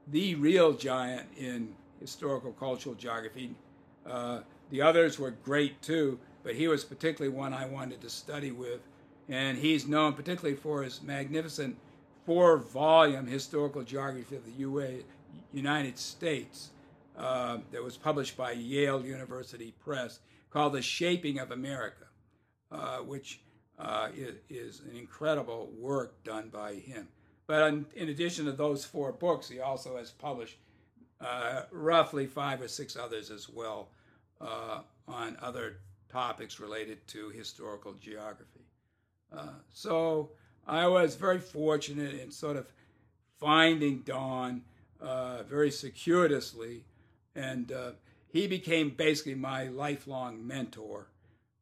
the 0.08 0.34
real 0.34 0.72
giant 0.72 1.28
in 1.38 1.74
historical 2.00 2.52
cultural 2.52 2.94
geography. 2.94 3.54
Uh, 4.04 4.40
the 4.70 4.82
others 4.82 5.18
were 5.18 5.30
great 5.30 5.80
too, 5.82 6.18
but 6.42 6.54
he 6.54 6.68
was 6.68 6.84
particularly 6.84 7.34
one 7.34 7.54
I 7.54 7.66
wanted 7.66 8.00
to 8.02 8.10
study 8.10 8.50
with. 8.50 8.80
And 9.28 9.56
he's 9.56 9.86
known 9.86 10.12
particularly 10.12 10.56
for 10.56 10.82
his 10.82 11.02
magnificent 11.02 11.76
four 12.24 12.58
volume 12.58 13.26
historical 13.26 13.82
geography 13.82 14.36
of 14.36 14.44
the 14.44 14.52
UA, 14.52 14.88
United 15.52 15.98
States 15.98 16.70
uh, 17.16 17.58
that 17.70 17.82
was 17.82 17.96
published 17.96 18.36
by 18.36 18.52
Yale 18.52 19.04
University 19.04 19.74
Press 19.84 20.18
called 20.50 20.72
The 20.72 20.82
Shaping 20.82 21.38
of 21.38 21.50
America, 21.50 22.05
uh, 22.72 22.98
which 22.98 23.40
uh, 23.78 24.08
is, 24.16 24.34
is, 24.48 24.80
an 24.90 24.96
incredible 24.96 25.70
work 25.78 26.22
done 26.24 26.48
by 26.48 26.74
him. 26.74 27.06
But 27.46 27.68
in, 27.68 27.86
in, 27.94 28.08
addition 28.08 28.46
to 28.46 28.52
those 28.52 28.84
four 28.84 29.12
books, 29.12 29.48
he 29.48 29.60
also 29.60 29.98
has 29.98 30.10
published 30.10 30.56
uh, 31.20 31.62
roughly 31.70 32.26
five 32.26 32.60
or 32.60 32.68
six 32.68 32.96
others 32.96 33.30
as 33.30 33.48
well 33.48 33.88
uh, 34.40 34.80
on 35.06 35.36
other 35.40 35.76
topics 36.10 36.58
related 36.58 37.06
to 37.08 37.28
historical 37.30 37.92
geography. 37.94 38.66
Uh, 39.32 39.50
so 39.72 40.30
I 40.66 40.88
was 40.88 41.14
very 41.14 41.38
fortunate 41.38 42.14
in 42.14 42.32
sort 42.32 42.56
of 42.56 42.72
finding 43.38 44.00
Don 44.00 44.62
very 45.48 45.70
circuitously, 45.70 46.84
and 47.36 47.72
he 48.28 48.48
became 48.48 48.90
basically 48.90 49.34
my 49.34 49.68
lifelong 49.68 50.44
mentor. 50.44 51.06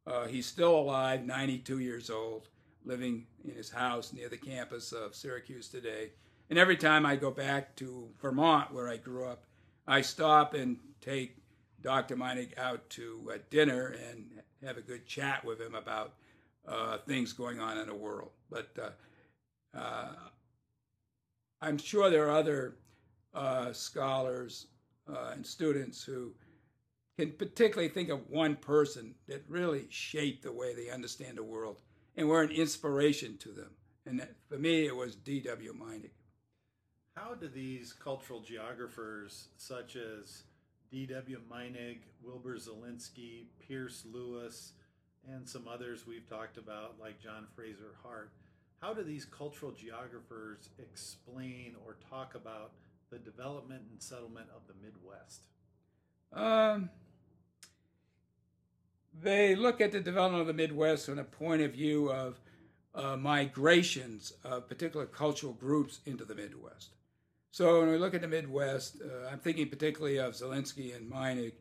Uh, 0.07 0.27
he's 0.27 0.45
still 0.45 0.77
alive, 0.77 1.25
92 1.25 1.79
years 1.79 2.09
old, 2.09 2.47
living 2.83 3.25
in 3.43 3.55
his 3.55 3.69
house 3.69 4.13
near 4.13 4.29
the 4.29 4.37
campus 4.37 4.91
of 4.91 5.15
Syracuse 5.15 5.67
today. 5.67 6.11
And 6.49 6.59
every 6.59 6.77
time 6.77 7.05
I 7.05 7.15
go 7.15 7.31
back 7.31 7.75
to 7.77 8.07
Vermont, 8.21 8.71
where 8.71 8.87
I 8.87 8.97
grew 8.97 9.25
up, 9.25 9.45
I 9.87 10.01
stop 10.01 10.53
and 10.53 10.77
take 11.01 11.37
Dr. 11.81 12.15
Meinig 12.15 12.57
out 12.57 12.87
to 12.91 13.31
uh, 13.33 13.37
dinner 13.49 13.95
and 14.09 14.25
have 14.63 14.77
a 14.77 14.81
good 14.81 15.05
chat 15.05 15.43
with 15.43 15.59
him 15.59 15.75
about 15.75 16.13
uh, 16.67 16.97
things 16.99 17.33
going 17.33 17.59
on 17.59 17.77
in 17.77 17.87
the 17.87 17.95
world. 17.95 18.31
But 18.49 18.69
uh, 18.81 19.77
uh, 19.77 20.13
I'm 21.61 21.77
sure 21.77 22.09
there 22.09 22.27
are 22.27 22.37
other 22.37 22.77
uh, 23.33 23.73
scholars 23.73 24.67
and 25.07 25.45
students 25.45 26.03
who 26.03 26.31
can 27.17 27.31
particularly 27.31 27.89
think 27.89 28.09
of 28.09 28.29
one 28.29 28.55
person 28.55 29.15
that 29.27 29.43
really 29.47 29.87
shaped 29.89 30.43
the 30.43 30.51
way 30.51 30.73
they 30.73 30.89
understand 30.89 31.37
the 31.37 31.43
world 31.43 31.81
and 32.17 32.27
were 32.27 32.41
an 32.41 32.51
inspiration 32.51 33.37
to 33.37 33.49
them. 33.49 33.71
And 34.05 34.19
that, 34.19 34.35
for 34.49 34.57
me, 34.57 34.85
it 34.85 34.95
was 34.95 35.15
D.W. 35.15 35.73
Meinig. 35.73 36.11
How 37.15 37.33
do 37.33 37.47
these 37.47 37.93
cultural 37.93 38.41
geographers, 38.41 39.47
such 39.57 39.95
as 39.95 40.43
D.W. 40.91 41.41
Meinig, 41.51 41.99
Wilbur 42.23 42.57
Zelinsky, 42.57 43.45
Peirce 43.65 44.03
Lewis, 44.11 44.73
and 45.27 45.47
some 45.47 45.67
others 45.67 46.05
we've 46.05 46.29
talked 46.29 46.57
about, 46.57 46.95
like 46.99 47.21
John 47.21 47.47
Fraser 47.55 47.95
Hart, 48.03 48.31
how 48.81 48.93
do 48.93 49.03
these 49.03 49.25
cultural 49.25 49.71
geographers 49.71 50.69
explain 50.77 51.75
or 51.85 51.95
talk 52.09 52.35
about 52.35 52.73
the 53.09 53.17
development 53.17 53.83
and 53.89 54.01
settlement 54.01 54.47
of 54.55 54.61
the 54.67 54.73
Midwest? 54.83 55.45
Um, 56.33 56.89
they 59.21 59.55
look 59.55 59.81
at 59.81 59.91
the 59.91 59.99
development 59.99 60.41
of 60.41 60.47
the 60.47 60.53
Midwest 60.53 61.05
from 61.05 61.19
a 61.19 61.23
point 61.23 61.61
of 61.61 61.73
view 61.73 62.11
of 62.11 62.39
uh, 62.93 63.17
migrations 63.17 64.33
of 64.43 64.67
particular 64.67 65.05
cultural 65.05 65.53
groups 65.53 65.99
into 66.05 66.25
the 66.25 66.35
Midwest. 66.35 66.89
So 67.51 67.79
when 67.79 67.89
we 67.89 67.97
look 67.97 68.13
at 68.13 68.21
the 68.21 68.27
Midwest, 68.27 68.97
uh, 69.01 69.29
I'm 69.31 69.39
thinking 69.39 69.69
particularly 69.69 70.17
of 70.17 70.33
Zelinsky 70.33 70.95
and 70.95 71.09
Meinig. 71.09 71.53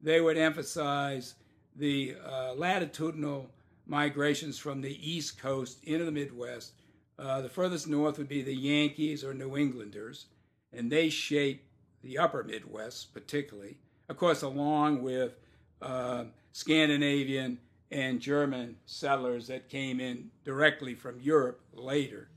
They 0.00 0.20
would 0.20 0.36
emphasize 0.36 1.34
the 1.76 2.16
uh, 2.26 2.54
latitudinal 2.54 3.50
migrations 3.86 4.58
from 4.58 4.80
the 4.80 5.12
East 5.12 5.38
Coast 5.38 5.82
into 5.84 6.04
the 6.04 6.12
Midwest. 6.12 6.72
Uh, 7.18 7.40
the 7.40 7.48
furthest 7.48 7.88
north 7.88 8.18
would 8.18 8.28
be 8.28 8.42
the 8.42 8.54
Yankees 8.54 9.22
or 9.22 9.34
New 9.34 9.56
Englanders, 9.56 10.26
and 10.72 10.90
they 10.90 11.08
shape 11.08 11.64
the 12.02 12.18
upper 12.18 12.42
Midwest 12.42 13.12
particularly. 13.12 13.78
Of 14.08 14.16
course, 14.16 14.42
along 14.42 15.02
with 15.02 15.36
uh, 15.80 16.24
Scandinavian 16.54 17.58
and 17.90 18.20
German 18.20 18.76
settlers 18.86 19.48
that 19.48 19.68
came 19.68 19.98
in 19.98 20.30
directly 20.44 20.94
from 20.94 21.20
Europe 21.20 21.60
later. 21.72 22.28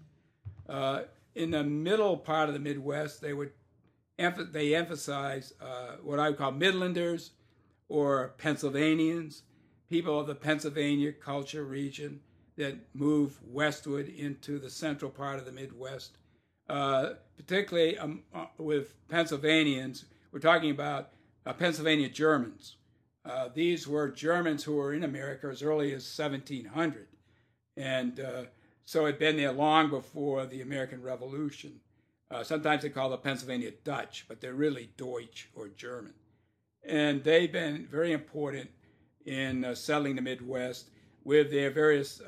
Uh, 0.68 1.04
in 1.36 1.52
the 1.52 1.64
middle 1.64 2.18
part 2.18 2.50
of 2.50 2.54
the 2.54 2.60
Midwest, 2.60 3.22
they 3.22 3.34
would 3.34 3.52
they 4.18 4.74
emphasize 4.74 5.54
uh, 5.62 5.98
what 6.02 6.20
I 6.20 6.30
would 6.30 6.40
call 6.40 6.52
Midlanders 6.52 7.30
or 7.90 8.34
Pennsylvanians, 8.40 9.44
people 9.88 10.20
of 10.20 10.26
the 10.26 10.34
Pennsylvania 10.34 11.14
culture 11.14 11.64
region 11.64 12.20
that 12.56 12.76
move 12.96 13.38
westward 13.46 14.10
into 14.10 14.58
the 14.58 14.72
central 14.72 15.12
part 15.12 15.38
of 15.38 15.46
the 15.46 15.52
Midwest. 15.52 16.18
Uh, 16.68 17.14
particularly 17.38 18.00
um, 18.00 18.24
uh, 18.34 18.48
with 18.58 18.96
Pennsylvanians, 19.10 20.06
we're 20.32 20.40
talking 20.40 20.72
about 20.72 21.10
uh, 21.46 21.54
Pennsylvania 21.54 22.10
Germans. 22.10 22.78
Uh, 23.28 23.50
these 23.54 23.88
were 23.88 24.10
Germans 24.10 24.64
who 24.64 24.76
were 24.76 24.94
in 24.94 25.04
America 25.04 25.48
as 25.48 25.62
early 25.62 25.94
as 25.94 26.18
1700. 26.18 27.08
And 27.76 28.20
uh, 28.20 28.44
so 28.86 29.06
had 29.06 29.20
been 29.20 29.36
there 29.36 29.52
long 29.52 29.90
before 29.90 30.46
the 30.46 30.62
American 30.62 31.02
Revolution. 31.02 31.80
Uh, 32.32 32.44
sometimes 32.44 32.84
they 32.84 32.90
call 32.90 33.10
the 33.10 33.18
Pennsylvania 33.18 33.72
Dutch, 33.84 34.26
but 34.28 34.40
they're 34.40 34.54
really 34.54 34.90
Deutsch 34.98 35.50
or 35.56 35.68
German. 35.68 36.14
And 36.84 37.24
they've 37.24 37.52
been 37.52 37.86
very 37.90 38.14
important 38.14 38.70
in 39.26 39.66
uh, 39.66 39.76
settling 39.76 40.16
the 40.16 40.22
Midwest 40.22 40.90
with 41.26 41.52
their 41.52 41.70
various 41.70 42.22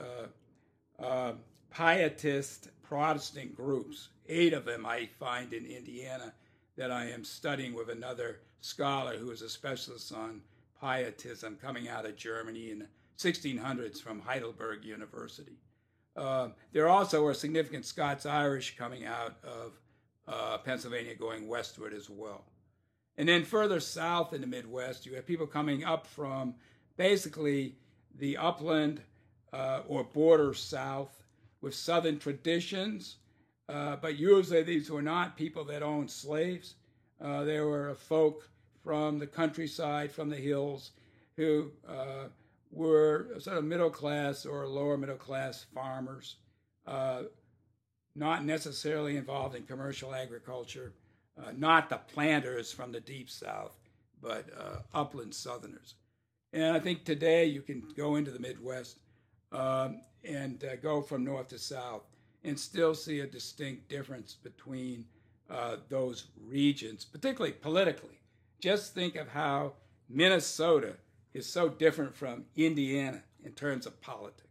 uh, 1.01 1.33
pietist 1.71 2.69
Protestant 2.83 3.55
groups. 3.55 4.09
Eight 4.27 4.51
of 4.53 4.65
them 4.65 4.85
I 4.85 5.07
find 5.19 5.53
in 5.53 5.65
Indiana 5.65 6.33
that 6.75 6.91
I 6.91 7.05
am 7.05 7.23
studying 7.23 7.73
with 7.73 7.89
another 7.89 8.39
scholar 8.61 9.15
who 9.15 9.31
is 9.31 9.41
a 9.41 9.49
specialist 9.49 10.11
on 10.13 10.41
pietism 10.81 11.57
coming 11.61 11.87
out 11.87 12.05
of 12.05 12.15
Germany 12.15 12.71
in 12.71 12.79
the 12.79 12.87
1600s 13.17 14.01
from 14.01 14.19
Heidelberg 14.19 14.85
University. 14.85 15.57
Uh, 16.15 16.49
there 16.73 16.89
also 16.89 17.25
are 17.25 17.33
significant 17.33 17.85
Scots 17.85 18.25
Irish 18.25 18.77
coming 18.77 19.05
out 19.05 19.37
of 19.43 19.79
uh, 20.27 20.57
Pennsylvania 20.59 21.15
going 21.15 21.47
westward 21.47 21.93
as 21.93 22.09
well. 22.09 22.45
And 23.17 23.27
then 23.27 23.43
further 23.43 23.79
south 23.79 24.33
in 24.33 24.41
the 24.41 24.47
Midwest, 24.47 25.05
you 25.05 25.15
have 25.15 25.25
people 25.25 25.47
coming 25.47 25.83
up 25.83 26.07
from 26.07 26.55
basically 26.97 27.75
the 28.17 28.37
upland 28.37 29.01
uh, 29.51 29.81
or 29.87 30.03
border 30.03 30.53
south 30.53 31.23
with 31.61 31.75
southern 31.75 32.19
traditions, 32.19 33.17
uh, 33.67 33.97
but 33.97 34.17
usually 34.17 34.63
these 34.63 34.89
were 34.89 35.01
not 35.01 35.35
people 35.35 35.65
that 35.65 35.83
owned 35.83 36.09
slaves. 36.09 36.75
Uh, 37.21 37.43
they 37.43 37.59
were 37.59 37.93
folk 37.95 38.49
from 38.89 39.19
the 39.19 39.27
countryside, 39.27 40.11
from 40.11 40.31
the 40.31 40.35
hills, 40.35 40.93
who 41.37 41.69
uh, 41.87 42.23
were 42.71 43.27
sort 43.37 43.55
of 43.55 43.63
middle 43.63 43.91
class 43.91 44.47
or 44.47 44.65
lower 44.65 44.97
middle 44.97 45.15
class 45.15 45.67
farmers, 45.75 46.37
uh, 46.87 47.21
not 48.15 48.43
necessarily 48.43 49.15
involved 49.15 49.53
in 49.53 49.61
commercial 49.61 50.15
agriculture, 50.15 50.91
uh, 51.39 51.51
not 51.55 51.87
the 51.87 51.99
planters 52.11 52.71
from 52.71 52.91
the 52.91 52.99
deep 52.99 53.29
south, 53.29 53.77
but 54.23 54.49
uh, 54.59 54.77
upland 54.91 55.35
southerners. 55.35 55.93
And 56.51 56.75
I 56.75 56.79
think 56.79 57.05
today 57.05 57.45
you 57.45 57.61
can 57.61 57.83
go 57.95 58.15
into 58.15 58.31
the 58.31 58.39
Midwest 58.39 58.97
um, 59.51 60.01
and 60.23 60.63
uh, 60.63 60.77
go 60.77 61.03
from 61.03 61.23
north 61.23 61.49
to 61.49 61.59
south 61.59 62.07
and 62.43 62.59
still 62.59 62.95
see 62.95 63.19
a 63.19 63.27
distinct 63.27 63.87
difference 63.87 64.33
between 64.33 65.05
uh, 65.47 65.75
those 65.89 66.29
regions, 66.47 67.05
particularly 67.05 67.53
politically. 67.53 68.18
Just 68.59 68.93
think 68.93 69.15
of 69.15 69.29
how 69.29 69.73
Minnesota 70.09 70.95
is 71.33 71.45
so 71.45 71.69
different 71.69 72.15
from 72.15 72.45
Indiana 72.55 73.23
in 73.43 73.53
terms 73.53 73.85
of 73.85 74.01
politics. 74.01 74.45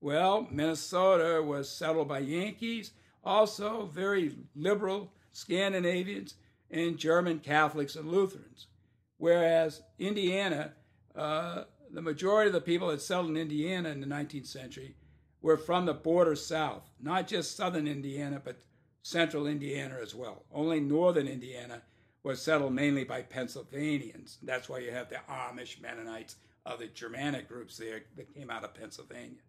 Well, 0.00 0.48
Minnesota 0.50 1.42
was 1.42 1.68
settled 1.68 2.08
by 2.08 2.20
Yankees, 2.20 2.92
also 3.22 3.86
very 3.86 4.36
liberal 4.54 5.12
Scandinavians 5.32 6.34
and 6.70 6.98
German 6.98 7.40
Catholics 7.40 7.96
and 7.96 8.10
Lutherans. 8.10 8.66
Whereas 9.18 9.82
Indiana, 9.98 10.72
uh, 11.14 11.64
the 11.90 12.02
majority 12.02 12.48
of 12.48 12.54
the 12.54 12.60
people 12.60 12.88
that 12.88 13.02
settled 13.02 13.30
in 13.30 13.36
Indiana 13.36 13.90
in 13.90 14.00
the 14.00 14.06
19th 14.06 14.46
century 14.46 14.94
were 15.42 15.56
from 15.56 15.86
the 15.86 15.94
border 15.94 16.34
south, 16.34 16.90
not 17.00 17.28
just 17.28 17.56
southern 17.56 17.86
Indiana, 17.86 18.40
but 18.42 18.56
central 19.02 19.46
Indiana 19.46 19.98
as 20.02 20.14
well. 20.14 20.44
Only 20.52 20.80
northern 20.80 21.28
Indiana 21.28 21.82
was 22.24 22.42
settled 22.42 22.72
mainly 22.72 23.04
by 23.04 23.22
Pennsylvanians. 23.22 24.38
That's 24.42 24.68
why 24.68 24.78
you 24.78 24.90
have 24.90 25.10
the 25.10 25.20
Amish, 25.30 25.80
Mennonites, 25.80 26.36
other 26.66 26.86
Germanic 26.86 27.46
groups 27.46 27.76
there 27.76 28.02
that 28.16 28.34
came 28.34 28.50
out 28.50 28.64
of 28.64 28.74
Pennsylvania. 28.74 29.42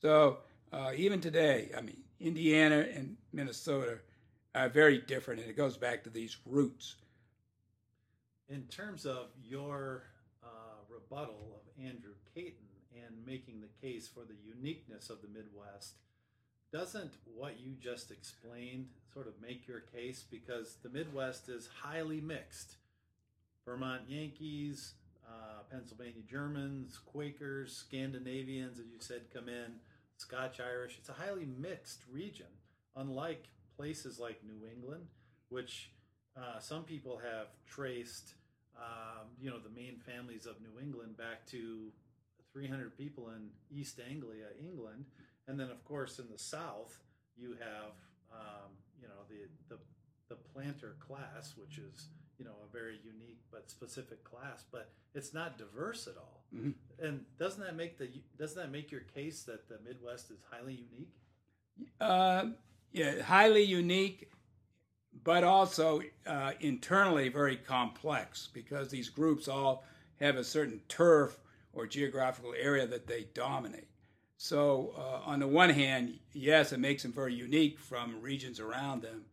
So 0.00 0.38
uh, 0.72 0.92
even 0.96 1.20
today, 1.20 1.70
I 1.76 1.80
mean, 1.80 2.02
Indiana 2.20 2.86
and 2.94 3.16
Minnesota 3.32 3.98
are 4.54 4.68
very 4.68 4.98
different, 4.98 5.40
and 5.40 5.50
it 5.50 5.56
goes 5.56 5.76
back 5.76 6.04
to 6.04 6.10
these 6.10 6.36
roots. 6.46 6.94
In 8.48 8.62
terms 8.62 9.06
of 9.06 9.26
your 9.42 10.04
uh, 10.42 10.46
rebuttal 10.88 11.60
of 11.60 11.84
Andrew 11.84 12.14
Cayton 12.34 12.54
and 12.94 13.26
making 13.26 13.60
the 13.60 13.86
case 13.86 14.08
for 14.08 14.20
the 14.20 14.36
uniqueness 14.44 15.10
of 15.10 15.20
the 15.22 15.28
Midwest, 15.28 15.94
doesn't 16.72 17.12
what 17.34 17.60
you 17.60 17.72
just 17.80 18.10
explained 18.10 18.86
sort 19.12 19.26
of 19.26 19.34
make 19.40 19.66
your 19.66 19.80
case? 19.80 20.24
Because 20.30 20.76
the 20.82 20.88
Midwest 20.88 21.48
is 21.48 21.68
highly 21.82 22.20
mixed. 22.20 22.76
Vermont 23.64 24.02
Yankees, 24.08 24.94
uh, 25.26 25.62
Pennsylvania 25.70 26.22
Germans, 26.28 26.98
Quakers, 26.98 27.72
Scandinavians, 27.72 28.78
as 28.78 28.86
you 28.86 29.00
said, 29.00 29.22
come 29.32 29.48
in, 29.48 29.74
Scotch 30.16 30.60
Irish. 30.60 30.96
It's 30.98 31.08
a 31.08 31.12
highly 31.12 31.46
mixed 31.58 32.00
region, 32.10 32.46
unlike 32.96 33.48
places 33.76 34.18
like 34.18 34.40
New 34.44 34.66
England, 34.68 35.06
which 35.48 35.90
uh, 36.36 36.58
some 36.58 36.84
people 36.84 37.18
have 37.18 37.48
traced, 37.66 38.34
um, 38.76 39.28
you 39.40 39.50
know, 39.50 39.58
the 39.58 39.70
main 39.70 39.98
families 39.98 40.46
of 40.46 40.56
New 40.60 40.80
England 40.80 41.16
back 41.16 41.46
to 41.46 41.92
300 42.52 42.96
people 42.96 43.28
in 43.30 43.48
East 43.70 44.00
Anglia, 44.08 44.46
England, 44.58 45.04
and 45.50 45.58
then 45.58 45.70
of 45.70 45.84
course 45.84 46.18
in 46.18 46.26
the 46.30 46.38
South 46.38 46.98
you 47.36 47.56
have, 47.58 47.92
um, 48.32 48.70
you 49.00 49.08
know, 49.08 49.14
the 49.28 49.74
the 49.74 49.80
the 50.28 50.36
planter 50.36 50.94
class, 51.00 51.54
which 51.56 51.78
is 51.78 52.08
you 52.38 52.44
know 52.44 52.52
a 52.68 52.72
very 52.72 52.98
unique 53.04 53.40
but 53.50 53.68
specific 53.70 54.22
class, 54.22 54.64
but 54.70 54.90
it's 55.14 55.34
not 55.34 55.58
diverse 55.58 56.06
at 56.06 56.16
all. 56.16 56.44
Mm-hmm. 56.54 57.04
And 57.04 57.24
doesn't 57.38 57.62
that 57.62 57.76
make 57.76 57.98
the 57.98 58.08
doesn't 58.38 58.60
that 58.60 58.70
make 58.70 58.92
your 58.92 59.00
case 59.00 59.42
that 59.42 59.68
the 59.68 59.78
Midwest 59.84 60.30
is 60.30 60.38
highly 60.50 60.84
unique? 60.92 61.14
Uh, 62.00 62.46
yeah, 62.92 63.20
highly 63.22 63.62
unique, 63.62 64.30
but 65.24 65.42
also 65.42 66.02
uh, 66.26 66.52
internally 66.60 67.28
very 67.28 67.56
complex 67.56 68.48
because 68.52 68.88
these 68.88 69.08
groups 69.08 69.48
all 69.48 69.84
have 70.20 70.36
a 70.36 70.44
certain 70.44 70.80
turf 70.88 71.38
or 71.72 71.86
geographical 71.86 72.54
area 72.58 72.86
that 72.86 73.06
they 73.06 73.26
dominate. 73.34 73.89
So, 74.42 74.94
uh, 74.96 75.28
on 75.30 75.40
the 75.40 75.46
one 75.46 75.68
hand, 75.68 76.18
yes, 76.32 76.72
it 76.72 76.80
makes 76.80 77.02
them 77.02 77.12
very 77.12 77.34
unique 77.34 77.78
from 77.78 78.22
regions 78.22 78.58
around 78.58 79.02
them, 79.02 79.26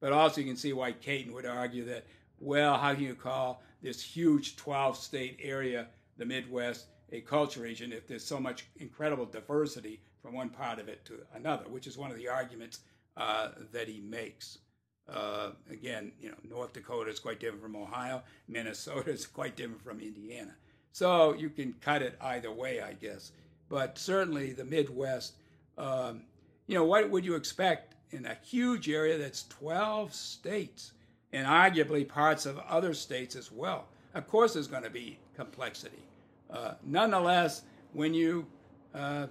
but 0.00 0.10
also 0.10 0.40
you 0.40 0.46
can 0.46 0.56
see 0.56 0.72
why 0.72 0.92
Cayton 0.92 1.34
would 1.34 1.44
argue 1.44 1.84
that, 1.84 2.06
well, 2.40 2.78
how 2.78 2.94
can 2.94 3.02
you 3.02 3.14
call 3.14 3.62
this 3.82 4.00
huge 4.02 4.56
12 4.56 4.96
state 4.96 5.38
area, 5.42 5.88
the 6.16 6.24
Midwest, 6.24 6.86
a 7.12 7.20
culture 7.20 7.60
region 7.60 7.92
if 7.92 8.08
there's 8.08 8.24
so 8.24 8.40
much 8.40 8.64
incredible 8.76 9.26
diversity 9.26 10.00
from 10.22 10.32
one 10.32 10.48
part 10.48 10.78
of 10.78 10.88
it 10.88 11.04
to 11.04 11.18
another, 11.34 11.64
which 11.68 11.86
is 11.86 11.98
one 11.98 12.10
of 12.10 12.16
the 12.16 12.28
arguments 12.28 12.80
uh, 13.18 13.50
that 13.70 13.86
he 13.86 14.00
makes. 14.00 14.60
Uh, 15.06 15.50
again, 15.70 16.10
you 16.18 16.30
know, 16.30 16.38
North 16.48 16.72
Dakota 16.72 17.10
is 17.10 17.20
quite 17.20 17.38
different 17.38 17.62
from 17.62 17.76
Ohio. 17.76 18.22
Minnesota 18.48 19.10
is 19.10 19.26
quite 19.40 19.56
different 19.56 19.82
from 19.82 20.00
Indiana. 20.00 20.54
So 20.92 21.34
you 21.34 21.50
can 21.50 21.74
cut 21.82 22.00
it 22.00 22.16
either 22.22 22.50
way, 22.50 22.80
I 22.80 22.94
guess. 22.94 23.32
But 23.74 23.98
certainly 23.98 24.52
the 24.52 24.64
Midwest, 24.64 25.34
um, 25.76 26.22
you 26.68 26.76
know, 26.76 26.84
what 26.84 27.10
would 27.10 27.24
you 27.24 27.34
expect 27.34 27.96
in 28.12 28.24
a 28.24 28.36
huge 28.44 28.88
area 28.88 29.18
that's 29.18 29.48
12 29.48 30.14
states 30.14 30.92
and 31.32 31.44
arguably 31.44 32.06
parts 32.06 32.46
of 32.46 32.56
other 32.60 32.94
states 32.94 33.34
as 33.34 33.50
well? 33.50 33.88
Of 34.14 34.28
course, 34.28 34.54
there's 34.54 34.68
going 34.68 34.84
to 34.84 34.90
be 34.90 35.18
complexity. 35.34 36.04
Uh, 36.48 36.74
nonetheless, 36.84 37.62
when 37.94 38.14
you 38.14 38.46
uh, 38.94 39.26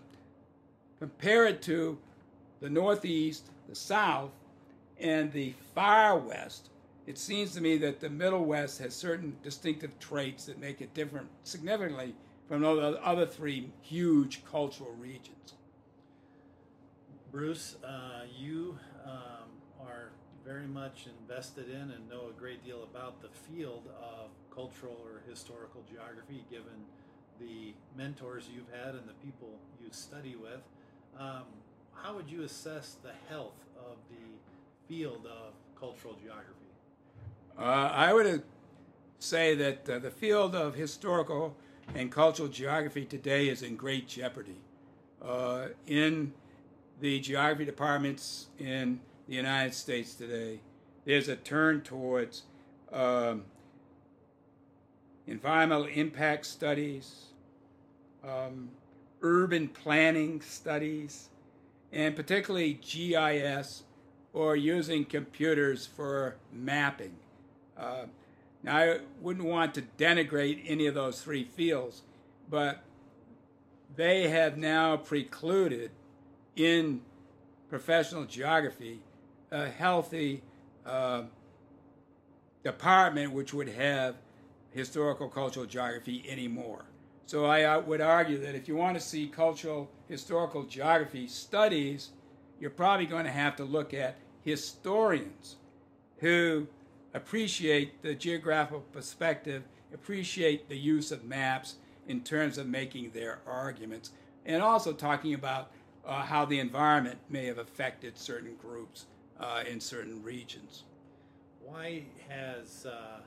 compare 0.99 1.45
it 1.45 1.61
to 1.61 1.97
the 2.59 2.69
Northeast, 2.69 3.45
the 3.69 3.75
South, 3.75 4.31
and 4.99 5.31
the 5.31 5.53
far 5.73 6.17
West, 6.17 6.69
it 7.07 7.17
seems 7.17 7.53
to 7.53 7.61
me 7.61 7.77
that 7.77 8.01
the 8.01 8.09
Middle 8.09 8.43
West 8.43 8.79
has 8.79 8.93
certain 8.93 9.37
distinctive 9.41 9.97
traits 9.99 10.43
that 10.47 10.59
make 10.59 10.81
it 10.81 10.93
different 10.93 11.29
significantly 11.45 12.13
from 12.47 12.61
the 12.61 12.99
other 13.03 13.25
three 13.25 13.69
huge 13.81 14.41
cultural 14.49 14.93
regions. 14.99 15.53
Bruce, 17.31 17.77
uh, 17.83 18.21
you 18.37 18.77
um, 19.05 19.49
are 19.81 20.11
very 20.45 20.67
much 20.67 21.07
invested 21.21 21.69
in 21.69 21.91
and 21.91 22.09
know 22.09 22.29
a 22.29 22.39
great 22.39 22.63
deal 22.63 22.83
about 22.83 23.21
the 23.21 23.29
field 23.29 23.87
of 23.99 24.29
cultural 24.53 24.97
or 25.03 25.21
historical 25.27 25.81
geography, 25.91 26.43
given 26.51 26.85
the 27.39 27.73
mentors 27.97 28.45
you've 28.53 28.69
had 28.71 28.93
and 28.93 29.07
the 29.07 29.25
people 29.25 29.49
you 29.81 29.87
study 29.91 30.35
with. 30.35 30.61
Um, 31.19 31.43
how 31.95 32.15
would 32.15 32.29
you 32.29 32.43
assess 32.43 32.97
the 33.03 33.13
health 33.29 33.57
of 33.77 33.97
the 34.09 34.93
field 34.93 35.25
of 35.25 35.53
cultural 35.79 36.15
geography? 36.21 36.49
Uh, 37.57 37.61
I 37.61 38.13
would 38.13 38.43
say 39.19 39.55
that 39.55 39.89
uh, 39.89 39.99
the 39.99 40.11
field 40.11 40.55
of 40.55 40.75
historical 40.75 41.55
and 41.95 42.11
cultural 42.11 42.49
geography 42.49 43.05
today 43.05 43.49
is 43.49 43.61
in 43.61 43.75
great 43.75 44.07
jeopardy. 44.07 44.57
Uh, 45.21 45.67
in 45.87 46.33
the 46.99 47.19
geography 47.19 47.65
departments 47.65 48.47
in 48.59 48.99
the 49.27 49.35
United 49.35 49.73
States 49.73 50.15
today, 50.15 50.59
there's 51.05 51.27
a 51.27 51.35
turn 51.35 51.81
towards 51.81 52.43
um, 52.91 53.43
environmental 55.27 55.85
impact 55.85 56.45
studies, 56.45 57.25
um, 58.23 58.69
urban 59.21 59.67
planning 59.67 60.41
studies, 60.41 61.29
and 61.91 62.15
particularly 62.15 62.73
GIS 62.73 63.83
or 64.33 64.55
using 64.55 65.05
computers 65.05 65.85
for 65.85 66.35
mapping. 66.51 67.15
Uh, 67.77 68.05
now, 68.63 68.77
I 68.77 68.99
wouldn't 69.21 69.45
want 69.45 69.73
to 69.75 69.83
denigrate 69.97 70.63
any 70.65 70.87
of 70.87 70.95
those 70.95 71.21
three 71.21 71.43
fields, 71.43 72.01
but 72.49 72.81
they 73.95 74.29
have 74.29 74.57
now 74.57 74.95
precluded 74.95 75.91
in 76.55 77.01
professional 77.69 78.23
geography 78.23 79.01
a 79.51 79.69
healthy 79.69 80.41
uh, 80.85 81.23
department 82.63 83.33
which 83.33 83.53
would 83.53 83.69
have 83.69 84.15
historical 84.71 85.27
cultural 85.27 85.65
geography 85.65 86.23
anymore. 86.27 86.85
So 87.25 87.45
I 87.45 87.77
would 87.77 88.01
argue 88.01 88.37
that 88.39 88.55
if 88.55 88.67
you 88.67 88.75
want 88.75 88.95
to 88.95 89.01
see 89.01 89.27
cultural 89.27 89.89
historical 90.07 90.63
geography 90.63 91.27
studies, 91.27 92.09
you're 92.59 92.69
probably 92.69 93.05
going 93.05 93.25
to 93.25 93.31
have 93.31 93.55
to 93.57 93.63
look 93.63 93.93
at 93.93 94.17
historians 94.41 95.57
who 96.17 96.67
appreciate 97.13 98.01
the 98.01 98.15
geographical 98.15 98.81
perspective, 98.91 99.63
appreciate 99.93 100.69
the 100.69 100.77
use 100.77 101.11
of 101.11 101.23
maps 101.23 101.75
in 102.07 102.21
terms 102.21 102.57
of 102.57 102.67
making 102.67 103.11
their 103.11 103.39
arguments, 103.47 104.11
and 104.45 104.61
also 104.61 104.91
talking 104.91 105.33
about 105.33 105.71
uh, 106.05 106.21
how 106.21 106.45
the 106.45 106.59
environment 106.59 107.17
may 107.29 107.45
have 107.45 107.57
affected 107.59 108.17
certain 108.17 108.55
groups 108.61 109.05
uh, 109.39 109.63
in 109.69 109.79
certain 109.79 110.21
regions. 110.21 110.83
Why 111.63 112.03
has 112.27 112.85
uh, 112.85 113.19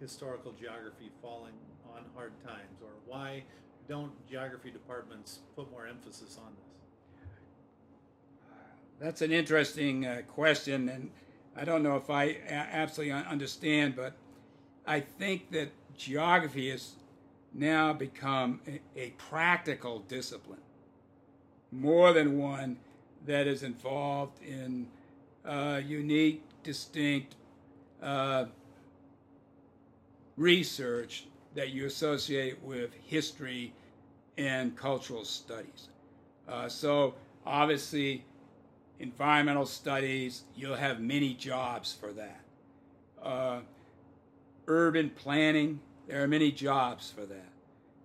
historical 0.00 0.52
geography 0.52 1.10
falling 1.22 1.54
on 1.94 2.02
hard 2.14 2.32
times, 2.44 2.82
or 2.82 2.90
why 3.06 3.44
don't 3.88 4.12
geography 4.28 4.70
departments 4.70 5.38
put 5.56 5.70
more 5.70 5.86
emphasis 5.86 6.38
on 6.44 6.52
this? 6.52 6.64
That's 9.00 9.22
an 9.22 9.32
interesting 9.32 10.06
uh, 10.06 10.22
question, 10.28 10.88
and 10.88 11.10
I 11.56 11.64
don't 11.64 11.82
know 11.82 11.96
if 11.96 12.10
I 12.10 12.36
absolutely 12.50 13.12
understand, 13.12 13.94
but 13.96 14.14
I 14.86 15.00
think 15.00 15.50
that 15.52 15.70
geography 15.96 16.70
has 16.70 16.92
now 17.52 17.92
become 17.92 18.60
a, 18.96 19.10
practical 19.10 20.00
discipline, 20.00 20.58
more 21.70 22.12
than 22.12 22.38
one 22.38 22.78
that 23.26 23.46
is 23.46 23.62
involved 23.62 24.42
in 24.42 24.88
uh, 25.44 25.80
unique, 25.84 26.42
distinct 26.64 27.36
uh, 28.02 28.46
research 30.36 31.26
that 31.54 31.70
you 31.70 31.86
associate 31.86 32.60
with 32.62 32.90
history 33.06 33.72
and 34.36 34.76
cultural 34.76 35.24
studies. 35.24 35.88
Uh, 36.48 36.68
so, 36.68 37.14
obviously, 37.46 38.24
environmental 38.98 39.66
studies, 39.66 40.44
you'll 40.54 40.76
have 40.76 41.00
many 41.00 41.34
jobs 41.34 41.92
for 41.92 42.12
that. 42.12 42.40
Uh, 43.22 43.60
urban 44.66 45.10
planning, 45.10 45.80
there 46.06 46.22
are 46.22 46.28
many 46.28 46.52
jobs 46.52 47.10
for 47.10 47.26
that. 47.26 47.48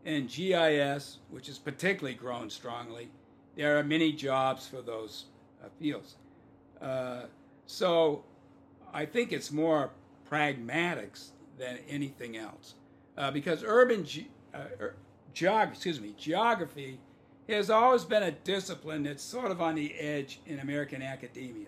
And 0.06 0.30
GIS, 0.30 1.18
which 1.30 1.48
has 1.48 1.60
particularly 1.60 2.16
grown 2.16 2.50
strongly, 2.50 3.10
there 3.56 3.78
are 3.78 3.84
many 3.84 4.14
jobs 4.14 4.68
for 4.68 4.82
those 4.82 5.26
uh, 5.64 5.68
fields. 5.80 6.16
Uh, 6.82 7.24
so 7.66 8.24
I 8.94 9.06
think 9.06 9.32
it's 9.32 9.52
more 9.52 9.92
pragmatics 10.30 11.30
than 11.58 11.80
anything 11.90 12.38
else. 12.38 12.76
Uh, 13.18 13.30
because 13.32 13.64
urban 13.64 14.06
ge- 14.06 14.30
uh, 14.54 14.64
er, 14.80 14.96
geog- 15.36 15.72
excuse 15.72 16.00
me, 16.00 16.16
geography 16.18 17.00
has 17.54 17.70
always 17.70 18.04
been 18.04 18.24
a 18.24 18.32
discipline 18.32 19.04
that's 19.04 19.24
sort 19.24 19.52
of 19.52 19.62
on 19.62 19.76
the 19.76 19.94
edge 19.96 20.40
in 20.46 20.60
American 20.60 21.02
academia. 21.02 21.68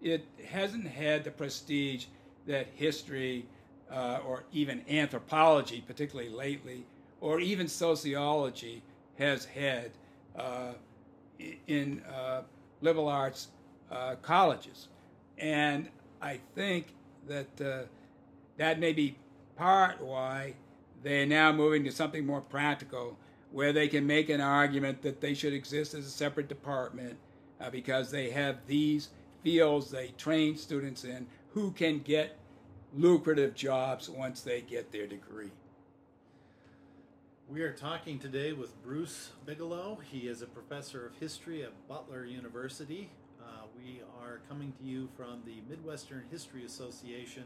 It 0.00 0.26
hasn't 0.44 0.86
had 0.86 1.24
the 1.24 1.30
prestige 1.30 2.06
that 2.46 2.66
history 2.74 3.46
uh, 3.90 4.20
or 4.26 4.44
even 4.52 4.82
anthropology, 4.88 5.82
particularly 5.86 6.30
lately, 6.30 6.84
or 7.20 7.40
even 7.40 7.68
sociology 7.68 8.82
has 9.18 9.44
had 9.44 9.90
uh, 10.36 10.72
in 11.66 12.02
uh, 12.12 12.42
liberal 12.80 13.08
arts 13.08 13.48
uh, 13.90 14.16
colleges. 14.22 14.88
And 15.38 15.88
I 16.20 16.40
think 16.54 16.86
that 17.28 17.60
uh, 17.60 17.82
that 18.56 18.80
may 18.80 18.92
be 18.92 19.16
part 19.56 20.00
why 20.00 20.54
they're 21.02 21.26
now 21.26 21.52
moving 21.52 21.84
to 21.84 21.92
something 21.92 22.24
more 22.24 22.40
practical 22.40 23.16
where 23.52 23.72
they 23.72 23.86
can 23.86 24.06
make 24.06 24.30
an 24.30 24.40
argument 24.40 25.02
that 25.02 25.20
they 25.20 25.34
should 25.34 25.52
exist 25.52 25.94
as 25.94 26.06
a 26.06 26.10
separate 26.10 26.48
department 26.48 27.18
uh, 27.60 27.70
because 27.70 28.10
they 28.10 28.30
have 28.30 28.56
these 28.66 29.10
fields 29.42 29.90
they 29.90 30.08
train 30.16 30.56
students 30.56 31.04
in 31.04 31.26
who 31.50 31.70
can 31.72 31.98
get 31.98 32.38
lucrative 32.94 33.54
jobs 33.54 34.08
once 34.08 34.40
they 34.40 34.60
get 34.60 34.90
their 34.92 35.06
degree. 35.06 35.50
We 37.48 37.62
are 37.62 37.72
talking 37.72 38.18
today 38.18 38.52
with 38.52 38.82
Bruce 38.82 39.30
Bigelow. 39.44 39.98
He 40.10 40.20
is 40.20 40.40
a 40.40 40.46
professor 40.46 41.06
of 41.06 41.16
history 41.16 41.62
at 41.62 41.72
Butler 41.88 42.24
University. 42.24 43.10
Uh, 43.42 43.64
we 43.76 44.00
are 44.22 44.40
coming 44.48 44.72
to 44.80 44.84
you 44.84 45.08
from 45.16 45.42
the 45.44 45.56
Midwestern 45.68 46.24
History 46.30 46.64
Association 46.64 47.44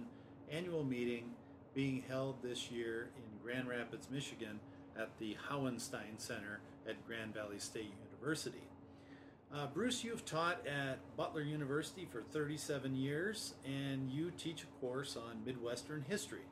annual 0.51 0.85
meeting 0.85 1.31
being 1.75 2.05
held 2.09 2.37
this 2.42 2.71
year 2.71 3.09
in 3.16 3.42
Grand 3.42 3.69
Rapids, 3.69 4.09
Michigan 4.11 4.61
at 4.99 5.19
the 5.19 5.37
Hauenstein 5.51 6.19
Center 6.19 6.61
at 6.89 7.07
Grand 7.07 7.35
Valley 7.35 7.59
State 7.59 7.93
University. 8.11 8.63
Uh, 9.55 9.67
Bruce, 9.67 10.03
you've 10.03 10.25
taught 10.25 10.67
at 10.67 10.99
Butler 11.17 11.43
University 11.43 12.07
for 12.11 12.23
37 12.23 12.97
years 12.97 13.55
and 13.65 14.11
you 14.11 14.31
teach 14.37 14.65
a 14.65 14.67
course 14.81 15.17
on 15.17 15.45
Midwestern 15.45 16.05
history. 16.09 16.43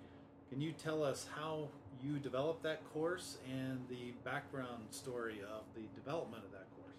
Can 0.48 0.60
you 0.60 0.72
tell 0.72 1.02
us 1.02 1.26
how 1.36 1.68
you 2.02 2.18
developed 2.18 2.62
that 2.62 2.82
course 2.92 3.38
and 3.50 3.80
the 3.88 4.12
background 4.24 4.84
story 4.90 5.40
of 5.40 5.64
the 5.74 5.82
development 5.94 6.44
of 6.44 6.52
that 6.52 6.66
course? 6.76 6.96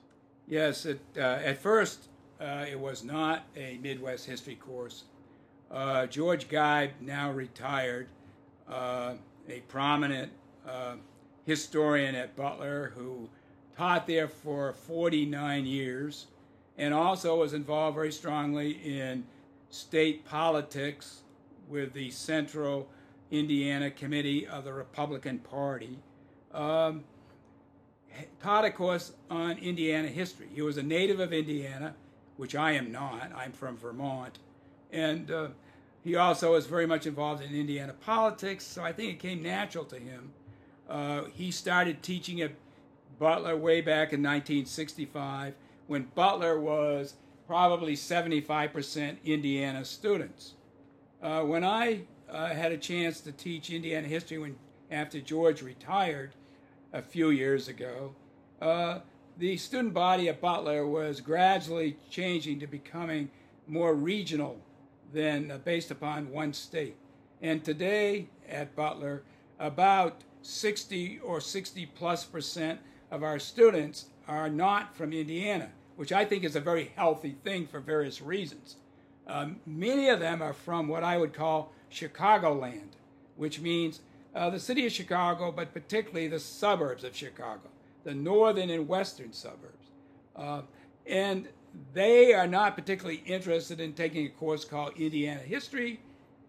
Yes, 0.48 0.86
it, 0.86 1.00
uh, 1.18 1.22
at 1.22 1.62
first 1.62 2.10
uh, 2.40 2.66
it 2.70 2.80
was 2.80 3.04
not 3.04 3.44
a 3.56 3.78
Midwest 3.82 4.26
history 4.26 4.56
course. 4.56 5.06
Uh, 5.72 6.06
George 6.08 6.50
Geib, 6.50 6.92
now 7.02 7.32
retired, 7.32 8.08
uh, 8.70 9.14
a 9.48 9.60
prominent 9.62 10.32
uh, 10.68 10.96
historian 11.46 12.16
at 12.16 12.36
Butler 12.36 12.92
who 12.96 13.30
taught 13.78 14.08
there 14.08 14.28
for 14.28 14.74
49 14.74 15.66
years 15.66 16.28
and 16.78 16.94
also 16.94 17.40
was 17.40 17.54
involved 17.54 17.96
very 17.96 18.12
strongly 18.12 18.72
in 18.72 19.26
state 19.70 20.26
politics 20.26 21.22
with 21.70 21.94
the 21.94 22.12
Central 22.12 22.88
Indiana 23.32 23.92
Committee 23.92 24.48
of 24.48 24.64
the 24.64 24.74
Republican 24.74 25.40
Party. 25.40 25.98
Um, 26.54 27.04
taught 28.42 28.66
a 28.66 28.72
course 28.72 29.14
on 29.30 29.58
Indiana 29.58 30.08
history. 30.08 30.48
He 30.54 30.62
was 30.62 30.78
a 30.78 30.84
native 30.84 31.20
of 31.20 31.34
Indiana, 31.34 31.96
which 32.38 32.56
I 32.56 32.72
am 32.72 32.92
not. 32.92 33.32
I'm 33.36 33.52
from 33.52 33.78
Vermont. 33.78 34.40
And 34.92 35.32
uh, 35.32 35.48
he 36.04 36.16
also 36.16 36.54
was 36.54 36.66
very 36.66 36.86
much 36.86 37.06
involved 37.06 37.44
in 37.44 37.54
Indiana 37.54 37.94
politics, 37.94 38.64
so 38.64 38.84
I 38.84 38.94
think 38.94 39.14
it 39.14 39.20
came 39.20 39.42
natural 39.42 39.86
to 39.86 39.98
him. 39.98 40.32
Uh, 40.89 41.24
he 41.34 41.52
started 41.52 42.04
teaching 42.04 42.41
at 42.41 42.52
Butler 43.17 43.56
way 43.56 43.82
back 43.82 44.13
in 44.13 44.21
1965 44.21 45.54
when 45.88 46.04
Butler 46.15 46.60
was 46.60 47.15
probably 47.48 47.95
75% 47.95 49.17
Indiana 49.24 49.86
students. 49.86 50.54
Uh, 51.21 51.41
when 51.41 51.63
I 51.63 52.02
uh, 52.30 52.48
had 52.48 52.71
a 52.71 52.78
chance 52.78 53.21
to 53.21 53.32
teach 53.32 53.69
Indiana 53.69 54.08
history 54.08 54.38
when 54.38 54.56
after 54.91 55.19
George 55.19 55.62
retired 55.62 56.32
a 56.93 57.02
few 57.02 57.30
years 57.30 57.67
ago, 57.67 58.15
uh, 58.62 59.00
the 59.38 59.58
student 59.58 59.93
body 59.93 60.30
at 60.30 60.41
Butler 60.41 60.88
was 60.88 61.21
gradually 61.21 61.98
changing 62.10 62.60
to 62.60 62.67
becoming 62.67 63.30
more 63.67 63.93
regional 63.93 64.58
than 65.13 65.52
uh, 65.52 65.58
based 65.58 65.91
upon 65.91 66.32
one 66.32 66.54
state. 66.54 66.95
And 67.41 67.63
today 67.63 68.28
at 68.50 68.76
Butler, 68.76 69.24
about 69.60 70.24
60 70.46 71.20
or 71.24 71.42
60 71.42 71.86
plus 71.88 72.24
percent 72.24 72.80
of 73.10 73.24
our 73.24 73.40
students 73.40 74.06
are 74.28 74.50
not 74.50 74.96
from 74.96 75.12
Indiana, 75.12 75.70
which 75.96 76.12
I 76.12 76.26
think 76.26 76.44
is 76.44 76.56
a 76.56 76.62
very 76.62 76.92
healthy 76.96 77.36
thing 77.44 77.68
for 77.68 77.80
various 77.80 78.22
reasons. 78.22 78.76
Um, 79.28 79.58
many 79.66 80.08
of 80.10 80.20
them 80.20 80.42
are 80.42 80.54
from 80.54 80.88
what 80.88 81.04
I 81.04 81.18
would 81.18 81.34
call 81.34 81.72
Chicagoland, 81.92 82.92
which 83.36 83.60
means 83.60 84.02
uh, 84.36 84.50
the 84.50 84.60
city 84.60 84.86
of 84.86 84.92
Chicago, 84.92 85.52
but 85.52 85.74
particularly 85.74 86.28
the 86.28 86.40
suburbs 86.40 87.04
of 87.04 87.16
Chicago, 87.16 87.70
the 88.04 88.14
northern 88.14 88.70
and 88.70 88.88
western 88.88 89.34
suburbs. 89.34 89.90
Uh, 90.36 90.62
and 91.08 91.48
they 91.94 92.34
are 92.34 92.48
not 92.48 92.76
particularly 92.76 93.24
interested 93.26 93.80
in 93.80 93.94
taking 93.94 94.28
a 94.28 94.30
course 94.30 94.64
called 94.64 94.94
Indiana 94.98 95.40
History 95.40 96.00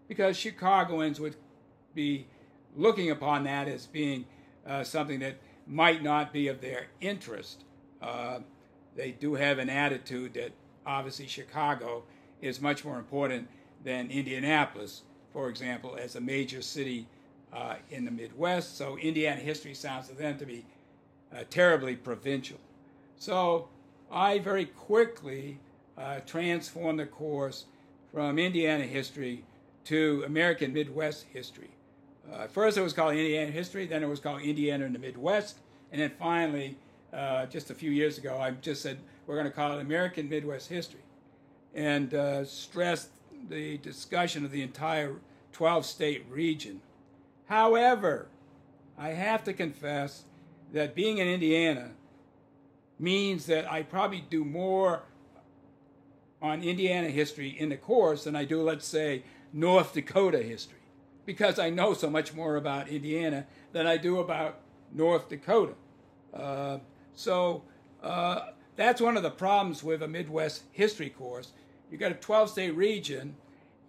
because 0.07 0.37
Chicagoans 0.37 1.19
would 1.19 1.35
be 1.95 2.27
looking 2.77 3.11
upon 3.11 3.43
that 3.43 3.67
as 3.67 3.87
being 3.87 4.25
uh, 4.65 4.83
something 4.83 5.19
that 5.19 5.35
might 5.65 6.01
not 6.03 6.31
be 6.31 6.47
of 6.47 6.61
their 6.61 6.87
interest. 7.01 7.63
Uh, 8.01 8.39
they 8.95 9.11
do 9.11 9.35
have 9.35 9.59
an 9.59 9.69
attitude 9.69 10.33
that 10.35 10.51
obviously 10.85 11.27
Chicago 11.27 12.03
is 12.41 12.61
much 12.61 12.85
more 12.85 12.97
important 12.97 13.47
than 13.83 14.09
Indianapolis, 14.09 15.01
for 15.33 15.49
example, 15.49 15.97
as 15.99 16.15
a 16.15 16.21
major 16.21 16.61
city 16.61 17.07
uh, 17.51 17.75
in 17.89 18.05
the 18.05 18.11
Midwest. 18.11 18.77
So 18.77 18.97
Indiana 18.97 19.39
history 19.39 19.73
sounds 19.73 20.07
to 20.09 20.15
them 20.15 20.37
to 20.37 20.45
be 20.45 20.65
uh, 21.33 21.43
terribly 21.49 21.95
provincial. 21.95 22.59
So 23.17 23.67
I 24.11 24.39
very 24.39 24.65
quickly 24.65 25.59
uh, 25.97 26.19
transformed 26.25 26.99
the 26.99 27.05
course 27.05 27.65
from 28.13 28.39
Indiana 28.39 28.83
history 28.83 29.43
to 29.85 30.23
American 30.25 30.73
Midwest 30.73 31.25
history. 31.33 31.69
Uh, 32.31 32.47
first, 32.47 32.77
it 32.77 32.81
was 32.81 32.93
called 32.93 33.11
Indiana 33.11 33.51
history, 33.51 33.85
then 33.85 34.03
it 34.03 34.09
was 34.09 34.19
called 34.19 34.41
Indiana 34.41 34.85
in 34.85 34.93
the 34.93 34.99
Midwest, 34.99 35.59
and 35.91 36.01
then 36.01 36.11
finally, 36.19 36.77
uh, 37.13 37.45
just 37.45 37.69
a 37.69 37.73
few 37.73 37.91
years 37.91 38.17
ago, 38.17 38.37
I 38.37 38.51
just 38.51 38.81
said 38.81 38.99
we're 39.25 39.35
going 39.35 39.47
to 39.47 39.51
call 39.51 39.77
it 39.77 39.81
American 39.81 40.27
Midwest 40.27 40.69
history, 40.69 41.01
and 41.73 42.13
uh, 42.13 42.43
stressed 42.43 43.09
the 43.49 43.77
discussion 43.77 44.43
of 44.43 44.51
the 44.51 44.61
entire 44.61 45.15
12 45.53 45.85
state 45.85 46.25
region. 46.29 46.81
However, 47.45 48.27
I 48.97 49.09
have 49.09 49.43
to 49.45 49.53
confess 49.53 50.23
that 50.73 50.95
being 50.95 51.19
in 51.19 51.27
Indiana 51.27 51.91
means 52.99 53.45
that 53.45 53.71
I 53.71 53.83
probably 53.83 54.21
do 54.29 54.43
more 54.43 55.03
on 56.41 56.63
Indiana 56.63 57.09
history 57.09 57.49
in 57.49 57.69
the 57.69 57.77
course 57.77 58.25
than 58.25 58.35
I 58.35 58.43
do, 58.43 58.61
let's 58.61 58.85
say, 58.85 59.23
North 59.53 59.93
Dakota 59.93 60.39
history. 60.39 60.76
Because 61.27 61.59
I 61.59 61.69
know 61.69 61.93
so 61.93 62.09
much 62.09 62.33
more 62.33 62.55
about 62.55 62.87
Indiana 62.87 63.45
than 63.73 63.85
I 63.85 63.97
do 63.97 64.19
about 64.19 64.61
North 64.93 65.27
Dakota. 65.27 65.73
Uh, 66.33 66.77
so 67.13 67.63
uh, 68.01 68.51
that's 68.77 69.01
one 69.01 69.17
of 69.17 69.23
the 69.23 69.29
problems 69.29 69.83
with 69.83 70.01
a 70.01 70.07
Midwest 70.07 70.63
history 70.71 71.09
course. 71.09 71.51
You've 71.91 71.99
got 71.99 72.13
a 72.13 72.15
12 72.15 72.49
state 72.49 72.75
region, 72.75 73.35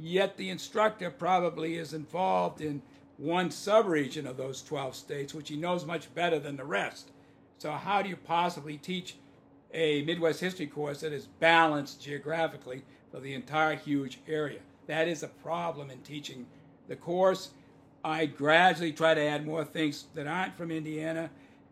yet 0.01 0.37
the 0.37 0.51
instructor 0.51 1.11
probably 1.11 1.77
is 1.77 1.95
involved 1.95 2.61
in 2.61 2.83
one 3.17 3.51
subregion 3.51 4.27
of 4.27 4.37
those 4.37 4.61
12 4.61 4.97
states, 4.97 5.33
which 5.33 5.49
he 5.49 5.57
knows 5.57 5.87
much 5.87 6.13
better 6.17 6.41
than 6.41 6.57
the 6.57 6.65
rest. 6.65 7.13
So, 7.59 7.71
how 7.71 8.03
do 8.03 8.09
you 8.09 8.17
possibly 8.17 8.77
teach 8.77 9.17
a 9.73 10.03
Midwest 10.03 10.41
history 10.41 10.67
course 10.67 11.03
that 11.03 11.13
is 11.13 11.27
balanced 11.27 12.03
geographically 12.03 12.83
for 13.13 13.21
the 13.21 13.35
entire 13.35 13.77
huge 13.77 14.19
area? 14.27 14.61
That 14.89 15.07
is 15.07 15.23
a 15.23 15.29
problem 15.29 15.91
in 15.91 15.99
teaching 16.01 16.47
the 16.89 16.97
course. 16.97 17.51
I 18.05 18.27
gradually 18.27 18.93
try 18.93 19.15
to 19.15 19.21
add 19.21 19.47
more 19.47 19.65
things 19.65 20.07
that 20.15 20.27
aren't 20.27 20.57
from 20.57 20.71
Indiana, 20.71 21.31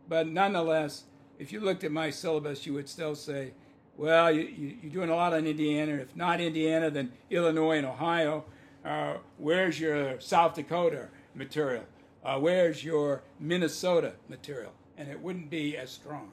but 0.09 0.27
nonetheless, 0.27 1.05
if 1.39 1.53
you 1.53 1.61
looked 1.61 1.85
at 1.85 1.93
my 1.93 2.11
syllabus, 2.11 2.67
you 2.67 2.75
would 2.75 2.89
still 2.89 3.15
say, 3.15 3.53
well, 3.97 4.31
you, 4.31 4.77
are 4.85 4.89
doing 4.89 5.11
a 5.11 5.17
lot 5.17 5.33
on 5.33 5.47
Indiana. 5.47 5.95
If 5.95 6.15
not 6.15 6.41
Indiana, 6.41 6.91
then 6.91 7.13
Illinois 7.31 7.79
and 7.79 7.87
Ohio. 7.87 8.45
Uh, 8.85 9.17
where's 9.39 9.81
your 9.81 10.21
South 10.21 10.55
Dakota 10.55 11.09
material? 11.35 11.85
Uh, 12.25 12.39
where's 12.39 12.85
your 12.85 13.23
Minnesota 13.41 14.13
material? 14.29 14.73
And 14.99 15.09
it 15.09 15.21
wouldn't 15.21 15.51
be 15.51 15.77
as 15.77 15.91
strong. 15.91 16.31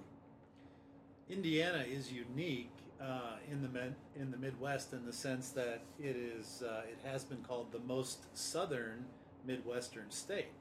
Indiana 1.29 1.85
is 1.89 2.11
unique 2.11 2.71
uh, 3.03 3.35
in 3.51 3.61
the 3.61 3.69
med- 3.69 3.95
in 4.15 4.31
the 4.31 4.37
Midwest 4.37 4.93
in 4.93 5.05
the 5.05 5.13
sense 5.13 5.49
that 5.49 5.81
it 5.99 6.15
is 6.15 6.63
uh, 6.65 6.81
it 6.89 6.97
has 7.07 7.23
been 7.23 7.41
called 7.43 7.71
the 7.71 7.79
most 7.79 8.19
southern 8.33 9.05
Midwestern 9.45 10.09
state, 10.09 10.51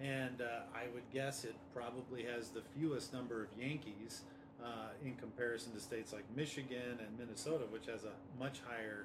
and 0.00 0.40
uh, 0.40 0.62
I 0.74 0.86
would 0.94 1.02
guess 1.12 1.44
it 1.44 1.54
probably 1.74 2.24
has 2.24 2.48
the 2.48 2.62
fewest 2.74 3.12
number 3.12 3.42
of 3.42 3.48
Yankees 3.58 4.22
uh, 4.64 4.88
in 5.04 5.14
comparison 5.16 5.72
to 5.72 5.80
states 5.80 6.12
like 6.12 6.24
Michigan 6.34 6.98
and 7.00 7.18
Minnesota, 7.18 7.64
which 7.70 7.86
has 7.86 8.04
a 8.04 8.40
much 8.40 8.60
higher 8.66 9.04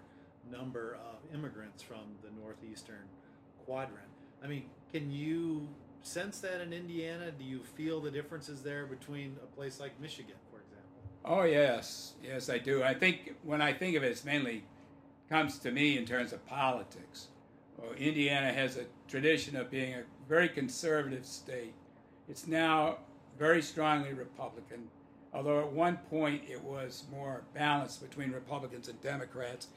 number 0.49 0.97
of 1.11 1.35
immigrants 1.35 1.83
from 1.83 2.15
the 2.23 2.29
northeastern 2.41 3.07
quadrant. 3.65 4.07
I 4.41 4.47
mean, 4.47 4.65
can 4.91 5.11
you 5.11 5.67
sense 6.01 6.39
that 6.39 6.61
in 6.61 6.71
Indiana? 6.71 7.31
Do 7.37 7.43
you 7.43 7.59
feel 7.75 7.99
the 7.99 8.11
differences 8.11 8.63
there 8.63 8.85
between 8.85 9.35
a 9.43 9.55
place 9.55 9.81
like 9.81 9.99
Michigan? 9.99 10.35
Oh 11.29 11.43
yes, 11.43 12.13
yes 12.23 12.49
I 12.49 12.57
do. 12.57 12.81
I 12.81 12.95
think 12.95 13.35
when 13.43 13.61
I 13.61 13.71
think 13.71 13.95
of 13.95 14.03
it, 14.03 14.07
it's 14.07 14.25
mainly 14.25 14.63
comes 15.29 15.59
to 15.59 15.71
me 15.71 15.95
in 15.95 16.03
terms 16.03 16.33
of 16.33 16.43
politics. 16.47 17.27
Well, 17.77 17.93
Indiana 17.93 18.51
has 18.51 18.77
a 18.77 18.85
tradition 19.07 19.55
of 19.55 19.69
being 19.69 19.93
a 19.93 20.01
very 20.27 20.49
conservative 20.49 21.27
state. 21.27 21.75
It's 22.27 22.47
now 22.47 22.97
very 23.37 23.61
strongly 23.61 24.11
Republican, 24.13 24.87
although 25.31 25.59
at 25.59 25.71
one 25.71 25.97
point 26.09 26.41
it 26.49 26.63
was 26.63 27.03
more 27.11 27.43
balanced 27.53 28.01
between 28.01 28.31
Republicans 28.31 28.87
and 28.87 28.99
Democrats. 28.99 29.67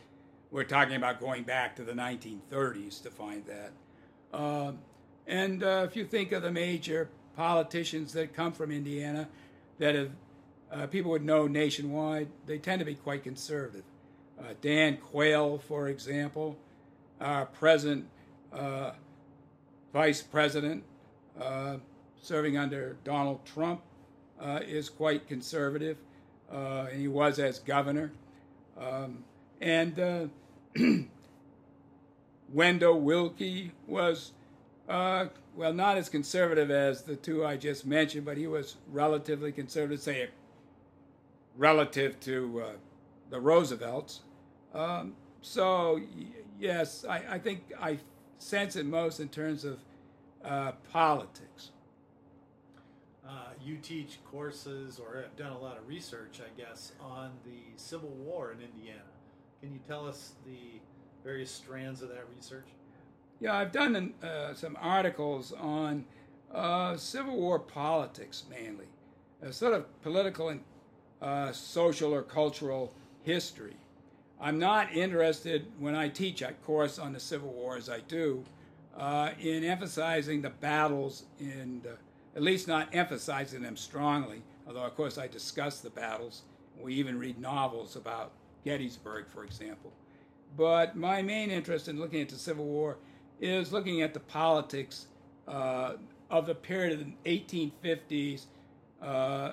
We're 0.51 0.65
talking 0.65 0.97
about 0.97 1.21
going 1.21 1.43
back 1.43 1.77
to 1.77 1.85
the 1.85 1.93
1930s 1.93 3.03
to 3.03 3.11
find 3.11 3.45
that. 3.45 3.73
Um, 4.33 4.79
and 5.27 5.63
uh, 5.63 5.87
if 5.87 5.97
you 5.97 6.07
think 6.07 6.33
of 6.33 6.43
the 6.43 6.51
major 6.51 7.11
politicians 7.37 8.15
that 8.15 8.33
come 8.33 8.53
from 8.53 8.73
Indiana 8.73 9.29
that 9.79 9.95
have, 9.95 10.11
uh, 10.73 10.87
people 10.87 11.11
would 11.11 11.25
know 11.25 11.47
nationwide, 11.47 12.29
they 12.47 12.59
tend 12.59 12.79
to 12.81 12.85
be 12.85 12.95
quite 12.95 13.23
conservative. 13.23 13.85
Uh, 14.39 14.55
Dan 14.61 14.97
Quayle, 14.97 15.59
for 15.59 15.89
example, 15.89 16.57
our 17.21 17.47
present 17.47 18.07
uh, 18.53 18.93
vice 19.93 20.23
president, 20.23 20.83
uh, 21.41 21.77
serving 22.21 22.57
under 22.57 22.97
Donald 23.05 23.45
Trump, 23.45 23.83
uh, 24.41 24.61
is 24.67 24.89
quite 24.89 25.29
conservative, 25.29 25.99
and 26.51 27.01
he 27.01 27.09
was 27.09 27.39
as 27.39 27.59
governor. 27.59 28.13
Um, 28.79 29.25
and 29.61 30.31
Wendell 32.53 33.01
Willkie 33.01 33.73
was 33.87 34.33
uh, 34.89 35.27
well, 35.55 35.73
not 35.73 35.97
as 35.97 36.09
conservative 36.09 36.71
as 36.71 37.03
the 37.03 37.17
two 37.17 37.45
I 37.45 37.57
just 37.57 37.87
mentioned, 37.87 38.25
but 38.25 38.37
he 38.37 38.47
was 38.47 38.77
relatively 38.91 39.53
conservative, 39.53 40.01
say, 40.01 40.29
relative 41.57 42.19
to 42.21 42.63
uh, 42.65 42.73
the 43.31 43.41
Roosevelts. 43.41 44.21
Um, 44.75 45.15
so, 45.41 46.01
yes, 46.59 47.05
I, 47.09 47.23
I, 47.31 47.39
think 47.39 47.73
I 47.81 47.99
sense 48.39 48.77
it 48.77 48.87
most 48.87 49.21
in 49.21 49.29
terms 49.29 49.65
of 49.65 49.79
uh, 50.45 50.73
politics. 50.93 51.71
Uh, 53.27 53.51
you 53.65 53.77
teach 53.77 54.19
courses 54.31 54.99
or 54.99 55.23
have 55.23 55.37
done 55.37 55.53
a 55.53 55.59
lot 55.59 55.79
of 55.79 55.87
research, 55.87 56.41
I 56.41 56.61
guess, 56.61 56.93
on 57.01 57.31
the 57.45 57.77
Civil 57.77 58.11
War 58.11 58.53
in 58.53 58.61
Indiana. 58.61 59.01
Can 59.61 59.73
you 59.73 59.81
tell 59.87 60.07
us 60.07 60.33
the 60.45 60.81
various 61.25 61.51
strands 61.51 62.03
of 62.03 62.09
that 62.09 62.25
research? 62.37 62.67
Yeah, 63.41 63.55
I've 63.55 63.73
done 63.73 64.15
uh, 64.23 64.55
some 64.55 64.77
articles 64.81 65.53
on 65.53 66.05
uh, 66.53 66.97
Civil 66.97 67.37
War 67.37 67.59
politics 67.59 68.45
mainly, 68.51 68.87
a 69.41 69.53
sort 69.53 69.75
of 69.75 70.03
political 70.03 70.49
and 70.49 70.61
uh, 71.23 71.53
social 71.53 72.13
or 72.13 72.23
cultural 72.23 72.93
history. 73.23 73.77
I'm 74.41 74.59
not 74.59 74.93
interested 74.93 75.67
when 75.79 75.95
I 75.95 76.09
teach 76.09 76.43
a 76.43 76.53
course 76.65 76.99
on 76.99 77.13
the 77.13 77.21
Civil 77.21 77.53
War, 77.53 77.77
as 77.77 77.89
I 77.89 78.01
do, 78.01 78.45
uh, 78.97 79.31
in 79.41 79.63
emphasizing 79.63 80.43
the 80.43 80.51
battles 80.51 81.25
and 81.39 81.87
at 82.35 82.43
least 82.43 82.67
not 82.67 82.89
emphasizing 82.93 83.63
them 83.63 83.77
strongly. 83.77 84.43
Although, 84.67 84.83
of 84.83 84.97
course, 84.97 85.17
I 85.17 85.29
discuss 85.29 85.81
the 85.81 85.91
battles. 85.91 86.43
We 86.81 86.95
even 86.95 87.19
read 87.19 87.39
novels 87.39 87.95
about 87.95 88.33
Gettysburg, 88.65 89.27
for 89.29 89.45
example. 89.45 89.93
But 90.57 90.97
my 90.97 91.23
main 91.23 91.51
interest 91.51 91.89
in 91.89 91.99
looking 91.99 92.21
at 92.21 92.29
the 92.29 92.37
Civil 92.37 92.65
War 92.65 92.99
is 93.41 93.73
looking 93.73 94.03
at 94.03 94.13
the 94.13 94.21
politics 94.21 95.07
uh, 95.47 95.95
of 96.31 96.47
the 96.47 96.55
period 96.55 97.01
of 97.01 97.07
the 97.07 97.41
1850s, 97.41 98.47
uh, 99.01 99.53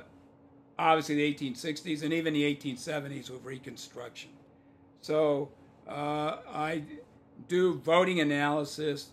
obviously 0.79 1.15
the 1.15 1.33
1860s, 1.33 2.03
and 2.03 2.13
even 2.13 2.33
the 2.33 2.55
1870s 2.55 3.29
with 3.29 3.43
Reconstruction. 3.43 4.29
So 5.01 5.49
uh, 5.87 6.37
I 6.47 6.83
do 7.47 7.75
voting 7.75 8.19
analysis 8.21 9.09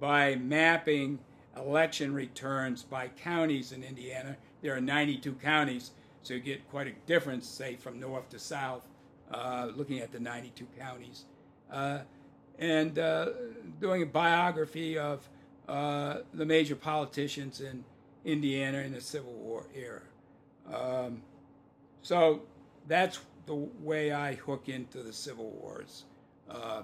by 0.00 0.36
mapping 0.36 1.18
election 1.56 2.14
returns 2.14 2.82
by 2.82 3.08
counties 3.08 3.72
in 3.72 3.84
Indiana. 3.84 4.36
There 4.62 4.74
are 4.74 4.80
92 4.80 5.34
counties, 5.34 5.90
so 6.22 6.34
you 6.34 6.40
get 6.40 6.68
quite 6.70 6.86
a 6.86 6.92
difference, 7.06 7.46
say, 7.46 7.76
from 7.76 8.00
north 8.00 8.28
to 8.30 8.38
south, 8.38 8.82
uh, 9.30 9.68
looking 9.76 9.98
at 9.98 10.12
the 10.12 10.20
92 10.20 10.66
counties. 10.78 11.24
Uh, 11.70 12.00
and 12.58 12.98
uh, 12.98 13.30
doing 13.80 14.02
a 14.02 14.06
biography 14.06 14.98
of 14.98 15.28
uh, 15.68 16.18
the 16.34 16.44
major 16.44 16.76
politicians 16.76 17.60
in 17.60 17.84
Indiana 18.24 18.78
in 18.78 18.92
the 18.92 19.00
Civil 19.00 19.32
War 19.32 19.66
era. 19.74 20.02
Um, 20.72 21.22
so 22.02 22.42
that's 22.86 23.20
the 23.46 23.54
way 23.54 24.12
I 24.12 24.34
hook 24.34 24.68
into 24.68 25.02
the 25.02 25.12
Civil 25.12 25.50
Wars, 25.50 26.04
uh, 26.48 26.82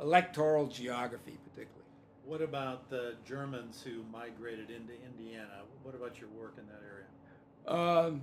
electoral 0.00 0.66
geography 0.66 1.38
particularly. 1.44 1.80
What 2.24 2.42
about 2.42 2.88
the 2.90 3.14
Germans 3.24 3.82
who 3.82 4.02
migrated 4.12 4.70
into 4.70 4.92
Indiana? 5.04 5.62
What 5.82 5.94
about 5.94 6.20
your 6.20 6.30
work 6.30 6.54
in 6.58 6.64
that 6.66 6.80
area? 6.84 8.06
Um, 8.06 8.22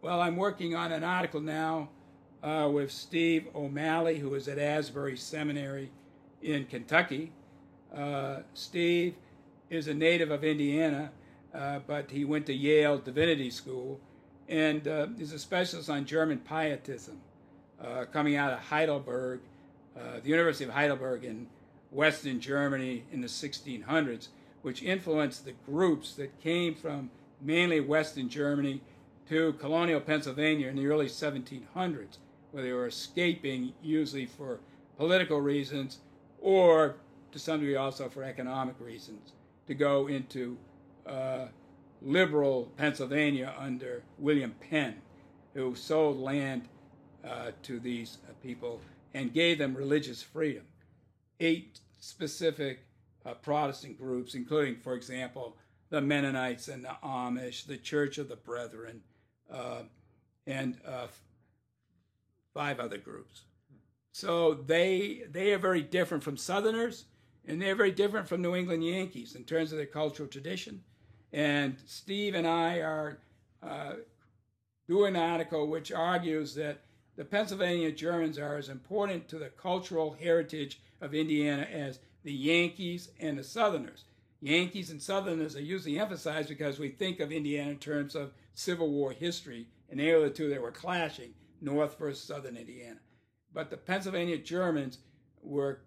well, 0.00 0.20
I'm 0.20 0.36
working 0.36 0.74
on 0.74 0.92
an 0.92 1.04
article 1.04 1.40
now 1.40 1.90
uh, 2.42 2.68
with 2.72 2.90
Steve 2.90 3.48
O'Malley, 3.54 4.18
who 4.18 4.34
is 4.34 4.48
at 4.48 4.58
Asbury 4.58 5.16
Seminary 5.16 5.90
in 6.40 6.66
Kentucky. 6.66 7.32
Uh, 7.94 8.38
Steve 8.54 9.14
is 9.70 9.88
a 9.88 9.94
native 9.94 10.30
of 10.30 10.44
Indiana, 10.44 11.10
uh, 11.58 11.80
but 11.86 12.10
he 12.10 12.24
went 12.24 12.46
to 12.46 12.54
Yale 12.54 12.98
Divinity 12.98 13.50
School 13.50 14.00
and 14.48 14.86
uh, 14.86 15.08
is 15.18 15.32
a 15.32 15.38
specialist 15.38 15.90
on 15.90 16.04
German 16.04 16.38
pietism, 16.38 17.20
uh, 17.82 18.04
coming 18.12 18.36
out 18.36 18.52
of 18.52 18.60
Heidelberg, 18.60 19.40
uh, 19.96 20.20
the 20.22 20.28
University 20.28 20.64
of 20.64 20.70
Heidelberg 20.70 21.24
in 21.24 21.48
Western 21.90 22.40
Germany 22.40 23.04
in 23.12 23.20
the 23.20 23.26
1600s, 23.26 24.28
which 24.62 24.82
influenced 24.82 25.44
the 25.44 25.54
groups 25.66 26.12
that 26.12 26.40
came 26.40 26.74
from 26.74 27.10
mainly 27.42 27.80
Western 27.80 28.28
Germany 28.28 28.80
to 29.28 29.52
colonial 29.54 30.00
Pennsylvania 30.00 30.68
in 30.68 30.76
the 30.76 30.86
early 30.86 31.06
1700s 31.06 32.18
where 32.52 32.62
they 32.62 32.72
were 32.72 32.86
escaping, 32.86 33.72
usually 33.82 34.26
for 34.26 34.60
political 34.96 35.40
reasons 35.40 35.98
or 36.40 36.96
to 37.32 37.38
some 37.38 37.60
degree 37.60 37.76
also 37.76 38.08
for 38.08 38.22
economic 38.22 38.74
reasons, 38.80 39.32
to 39.66 39.74
go 39.74 40.06
into 40.06 40.56
uh, 41.08 41.46
liberal 42.02 42.72
Pennsylvania 42.76 43.54
under 43.58 44.02
William 44.18 44.54
Penn, 44.70 44.96
who 45.54 45.74
sold 45.74 46.18
land 46.18 46.68
uh, 47.26 47.50
to 47.62 47.80
these 47.80 48.18
uh, 48.28 48.32
people 48.42 48.80
and 49.14 49.32
gave 49.32 49.58
them 49.58 49.74
religious 49.74 50.22
freedom. 50.22 50.64
Eight 51.40 51.80
specific 51.98 52.84
uh, 53.24 53.34
Protestant 53.34 53.98
groups, 53.98 54.34
including, 54.34 54.76
for 54.76 54.94
example, 54.94 55.56
the 55.90 56.00
Mennonites 56.00 56.68
and 56.68 56.84
the 56.84 56.96
Amish, 57.02 57.66
the 57.66 57.78
Church 57.78 58.18
of 58.18 58.28
the 58.28 58.36
Brethren, 58.36 59.00
uh, 59.50 59.82
and 60.46 60.76
five 62.54 62.80
other 62.80 62.98
groups. 62.98 63.42
So 64.12 64.54
they 64.54 65.22
they 65.30 65.52
are 65.52 65.58
very 65.58 65.82
different 65.82 66.24
from 66.24 66.36
Southerners, 66.36 67.04
and 67.46 67.62
they're 67.62 67.76
very 67.76 67.92
different 67.92 68.28
from 68.28 68.42
New 68.42 68.54
England 68.54 68.84
Yankees 68.84 69.34
in 69.34 69.44
terms 69.44 69.70
of 69.70 69.78
their 69.78 69.86
cultural 69.86 70.28
tradition. 70.28 70.82
And 71.32 71.76
Steve 71.86 72.34
and 72.34 72.46
I 72.46 72.78
are 72.78 73.18
uh, 73.62 73.94
doing 74.88 75.16
an 75.16 75.22
article 75.22 75.66
which 75.66 75.92
argues 75.92 76.54
that 76.54 76.80
the 77.16 77.24
Pennsylvania 77.24 77.92
Germans 77.92 78.38
are 78.38 78.56
as 78.56 78.68
important 78.68 79.28
to 79.28 79.38
the 79.38 79.48
cultural 79.48 80.16
heritage 80.20 80.80
of 81.00 81.14
Indiana 81.14 81.62
as 81.62 81.98
the 82.22 82.32
Yankees 82.32 83.10
and 83.20 83.38
the 83.38 83.44
Southerners. 83.44 84.04
Yankees 84.40 84.90
and 84.90 85.02
Southerners 85.02 85.56
are 85.56 85.60
usually 85.60 85.98
emphasized 85.98 86.48
because 86.48 86.78
we 86.78 86.88
think 86.88 87.20
of 87.20 87.32
Indiana 87.32 87.70
in 87.70 87.78
terms 87.78 88.14
of 88.14 88.32
Civil 88.54 88.90
War 88.90 89.12
history, 89.12 89.66
and 89.90 89.98
they 89.98 90.12
were 90.12 90.20
the 90.20 90.30
two 90.30 90.48
that 90.50 90.62
were 90.62 90.70
clashing, 90.70 91.34
North 91.60 91.98
versus 91.98 92.22
Southern 92.22 92.56
Indiana. 92.56 93.00
But 93.52 93.70
the 93.70 93.76
Pennsylvania 93.76 94.38
Germans 94.38 94.98
were 95.42 95.80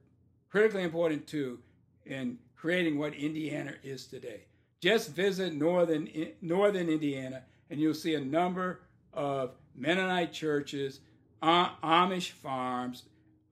critically 0.50 0.84
important 0.84 1.28
too 1.28 1.60
in 2.06 2.38
creating 2.56 2.98
what 2.98 3.14
Indiana 3.14 3.74
is 3.84 4.06
today. 4.06 4.46
Just 4.82 5.12
visit 5.12 5.54
northern 5.54 6.10
northern 6.42 6.90
Indiana, 6.90 7.44
and 7.70 7.80
you'll 7.80 7.94
see 7.94 8.16
a 8.16 8.20
number 8.20 8.82
of 9.14 9.52
Mennonite 9.76 10.34
churches, 10.34 11.00
Amish 11.42 12.32
farms, 12.32 13.04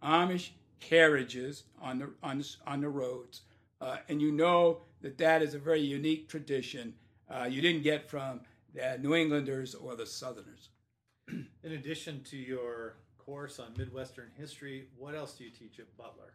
Amish 0.04 0.50
carriages 0.80 1.63
on 1.82 2.00
the 2.00 2.10
on 2.24 2.39
the, 2.39 2.56
on 2.65 2.82
the 2.82 2.89
roads, 2.89 3.42
uh, 3.80 3.98
and 4.10 4.22
you 4.22 4.32
know 4.32 4.82
that 5.02 5.18
that 5.20 5.42
is 5.42 5.54
a 5.54 5.60
very 5.60 5.82
unique 5.82 6.28
tradition 6.28 6.94
uh, 7.30 7.48
you 7.50 7.62
didn't 7.62 7.84
get 7.84 8.10
from 8.10 8.42
the 8.74 8.98
New 9.00 9.13
Englanders 9.13 9.76
or 9.76 9.96
the 9.96 10.06
Southerners. 10.06 10.70
In 11.28 11.72
addition 11.74 12.24
to 12.26 12.38
your 12.38 12.96
course 13.18 13.60
on 13.60 13.74
Midwestern 13.78 14.32
history, 14.36 14.88
what 14.98 15.15
else 15.15 15.34
do 15.34 15.44
you 15.44 15.52
teach 15.52 15.80
at 15.80 15.86
Butler? 15.96 16.34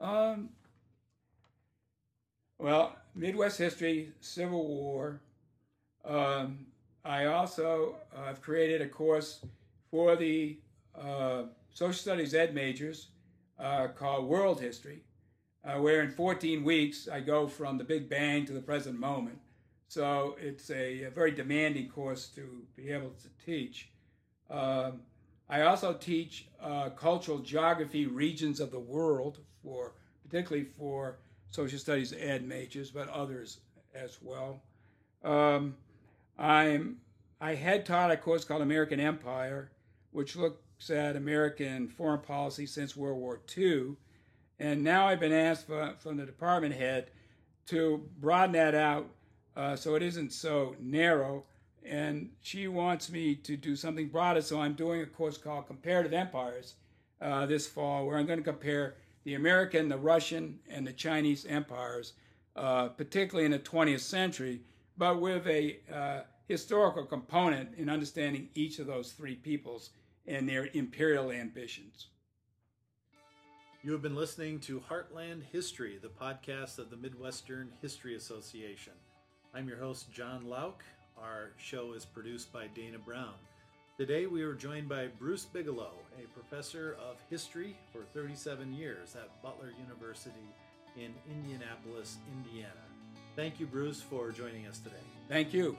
Um, 0.00 0.50
well, 2.58 2.96
Midwest 3.14 3.58
history, 3.58 4.12
Civil 4.20 4.66
War. 4.66 5.20
Um, 6.04 6.66
I 7.04 7.26
also 7.26 7.96
uh, 8.14 8.26
have 8.26 8.40
created 8.40 8.82
a 8.82 8.88
course 8.88 9.44
for 9.90 10.16
the 10.16 10.58
uh, 10.98 11.44
social 11.72 11.92
studies 11.92 12.34
ed 12.34 12.54
majors 12.54 13.08
uh, 13.58 13.88
called 13.88 14.26
World 14.26 14.60
History, 14.60 15.02
uh, 15.64 15.78
where 15.78 16.02
in 16.02 16.10
14 16.10 16.64
weeks 16.64 17.08
I 17.08 17.20
go 17.20 17.46
from 17.46 17.78
the 17.78 17.84
Big 17.84 18.08
Bang 18.08 18.44
to 18.46 18.52
the 18.52 18.60
present 18.60 18.98
moment. 18.98 19.38
So 19.88 20.36
it's 20.40 20.70
a, 20.70 21.04
a 21.04 21.10
very 21.10 21.30
demanding 21.30 21.88
course 21.88 22.28
to 22.28 22.62
be 22.74 22.90
able 22.90 23.10
to 23.10 23.28
teach. 23.44 23.90
Um, 24.50 25.02
I 25.48 25.62
also 25.62 25.92
teach 25.92 26.48
uh, 26.60 26.90
cultural 26.90 27.38
geography 27.38 28.06
regions 28.06 28.58
of 28.58 28.72
the 28.72 28.80
world 28.80 29.38
for 29.62 29.94
particularly 30.24 30.66
for 30.76 31.18
social 31.50 31.78
studies 31.78 32.14
ed 32.18 32.46
majors, 32.46 32.90
but 32.90 33.08
others 33.08 33.58
as 33.94 34.18
well. 34.22 34.62
Um, 35.24 35.76
I'm 36.38 36.98
I 37.40 37.54
had 37.54 37.84
taught 37.84 38.10
a 38.10 38.16
course 38.16 38.44
called 38.44 38.62
American 38.62 38.98
Empire, 38.98 39.70
which 40.10 40.36
looks 40.36 40.90
at 40.90 41.16
American 41.16 41.88
foreign 41.88 42.20
policy 42.20 42.66
since 42.66 42.96
World 42.96 43.18
War 43.18 43.40
II, 43.56 43.96
and 44.58 44.82
now 44.82 45.06
I've 45.06 45.20
been 45.20 45.32
asked 45.32 45.66
for, 45.66 45.94
from 45.98 46.16
the 46.16 46.24
department 46.24 46.74
head 46.74 47.10
to 47.66 48.08
broaden 48.18 48.52
that 48.52 48.74
out 48.74 49.10
uh, 49.56 49.74
so 49.74 49.94
it 49.94 50.02
isn't 50.02 50.32
so 50.32 50.76
narrow. 50.78 51.44
And 51.84 52.30
she 52.42 52.66
wants 52.66 53.10
me 53.10 53.36
to 53.36 53.56
do 53.56 53.76
something 53.76 54.08
broader, 54.08 54.42
so 54.42 54.60
I'm 54.60 54.74
doing 54.74 55.02
a 55.02 55.06
course 55.06 55.38
called 55.38 55.68
Comparative 55.68 56.12
Empires 56.12 56.74
uh, 57.20 57.46
this 57.46 57.66
fall, 57.66 58.06
where 58.06 58.18
I'm 58.18 58.26
going 58.26 58.40
to 58.40 58.44
compare 58.44 58.96
the 59.26 59.34
American, 59.34 59.88
the 59.88 59.98
Russian, 59.98 60.60
and 60.70 60.86
the 60.86 60.92
Chinese 60.92 61.44
empires, 61.46 62.12
uh, 62.54 62.90
particularly 62.90 63.44
in 63.44 63.50
the 63.50 63.58
20th 63.58 63.98
century, 63.98 64.60
but 64.96 65.20
with 65.20 65.44
a 65.48 65.80
uh, 65.92 66.20
historical 66.46 67.04
component 67.04 67.74
in 67.76 67.90
understanding 67.90 68.48
each 68.54 68.78
of 68.78 68.86
those 68.86 69.10
three 69.10 69.34
peoples 69.34 69.90
and 70.28 70.48
their 70.48 70.68
imperial 70.74 71.32
ambitions. 71.32 72.06
You 73.82 73.90
have 73.90 74.02
been 74.02 74.14
listening 74.14 74.60
to 74.60 74.80
Heartland 74.88 75.42
History, 75.50 75.98
the 76.00 76.06
podcast 76.06 76.78
of 76.78 76.90
the 76.90 76.96
Midwestern 76.96 77.72
History 77.82 78.14
Association. 78.14 78.92
I'm 79.52 79.66
your 79.68 79.78
host, 79.78 80.12
Jon 80.12 80.48
Lauck. 80.48 80.84
Our 81.20 81.50
show 81.56 81.94
is 81.94 82.04
produced 82.04 82.52
by 82.52 82.68
Dana 82.68 82.98
Brown. 83.00 83.34
Today 83.98 84.26
we 84.26 84.42
are 84.42 84.52
joined 84.52 84.90
by 84.90 85.06
Bruce 85.06 85.46
Bigelow, 85.46 85.92
a 86.22 86.26
professor 86.34 86.98
of 87.00 87.16
history 87.30 87.78
for 87.94 88.02
37 88.12 88.74
years 88.74 89.16
at 89.16 89.42
Butler 89.42 89.72
University 89.82 90.34
in 90.98 91.14
Indianapolis, 91.30 92.18
Indiana. 92.30 92.74
Thank 93.36 93.58
you, 93.58 93.64
Bruce, 93.64 94.02
for 94.02 94.30
joining 94.32 94.66
us 94.66 94.80
today. 94.80 94.96
Thank 95.30 95.54
you. 95.54 95.78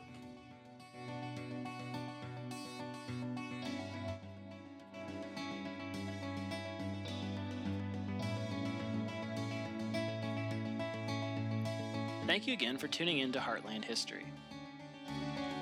Thank 12.25 12.47
you 12.47 12.53
again 12.53 12.79
for 12.79 12.87
tuning 12.87 13.19
in 13.19 13.31
to 13.33 13.39
Heartland 13.39 13.85
History. 13.85 14.25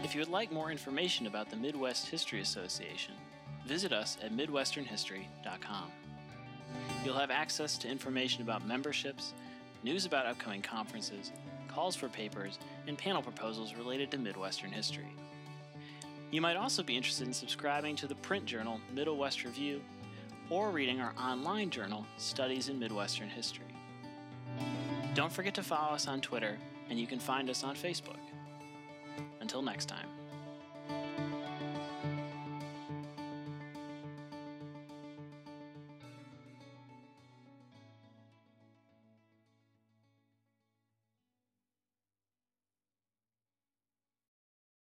If 0.06 0.14
you 0.14 0.22
would 0.22 0.30
like 0.30 0.52
more 0.52 0.70
information 0.70 1.26
about 1.26 1.50
the 1.50 1.56
Midwest 1.56 2.10
History 2.10 2.40
Association, 2.40 3.16
visit 3.66 3.92
us 3.92 4.20
at 4.22 4.32
MidwesternHistory.com. 4.32 5.92
You'll 7.04 7.18
have 7.18 7.32
access 7.32 7.76
to 7.80 7.88
information 7.88 8.44
about 8.44 8.68
memberships, 8.68 9.34
news 9.82 10.06
about 10.06 10.28
upcoming 10.28 10.62
conferences, 10.62 11.32
calls 11.68 11.96
for 11.96 12.08
papers, 12.08 12.60
and 12.86 12.96
panel 12.96 13.24
proposals 13.24 13.74
related 13.74 14.12
to 14.12 14.20
Midwestern 14.20 14.70
history. 14.70 15.12
You 16.30 16.40
might 16.40 16.56
also 16.56 16.84
be 16.84 16.96
interested 16.96 17.26
in 17.26 17.34
subscribing 17.34 17.96
to 17.96 18.06
the 18.06 18.14
print 18.14 18.46
journal 18.46 18.80
Middle 18.94 19.18
West 19.18 19.44
Review 19.44 19.82
or 20.52 20.70
reading 20.70 21.02
our 21.02 21.16
online 21.20 21.72
journal 21.72 22.06
Studies 22.18 22.70
in 22.70 22.78
Midwestern 22.78 23.30
History. 23.30 23.66
Don't 25.16 25.34
forget 25.34 25.56
to 25.56 25.64
follow 25.64 25.96
us 25.96 26.08
on 26.08 26.22
Twitter, 26.22 26.60
and 26.92 27.00
you 27.00 27.08
can 27.08 27.18
find 27.18 27.50
us 27.50 27.64
on 27.64 27.76
Facebook. 27.76 28.20
Until 29.46 29.62
next 29.62 29.86
time. 29.86 30.15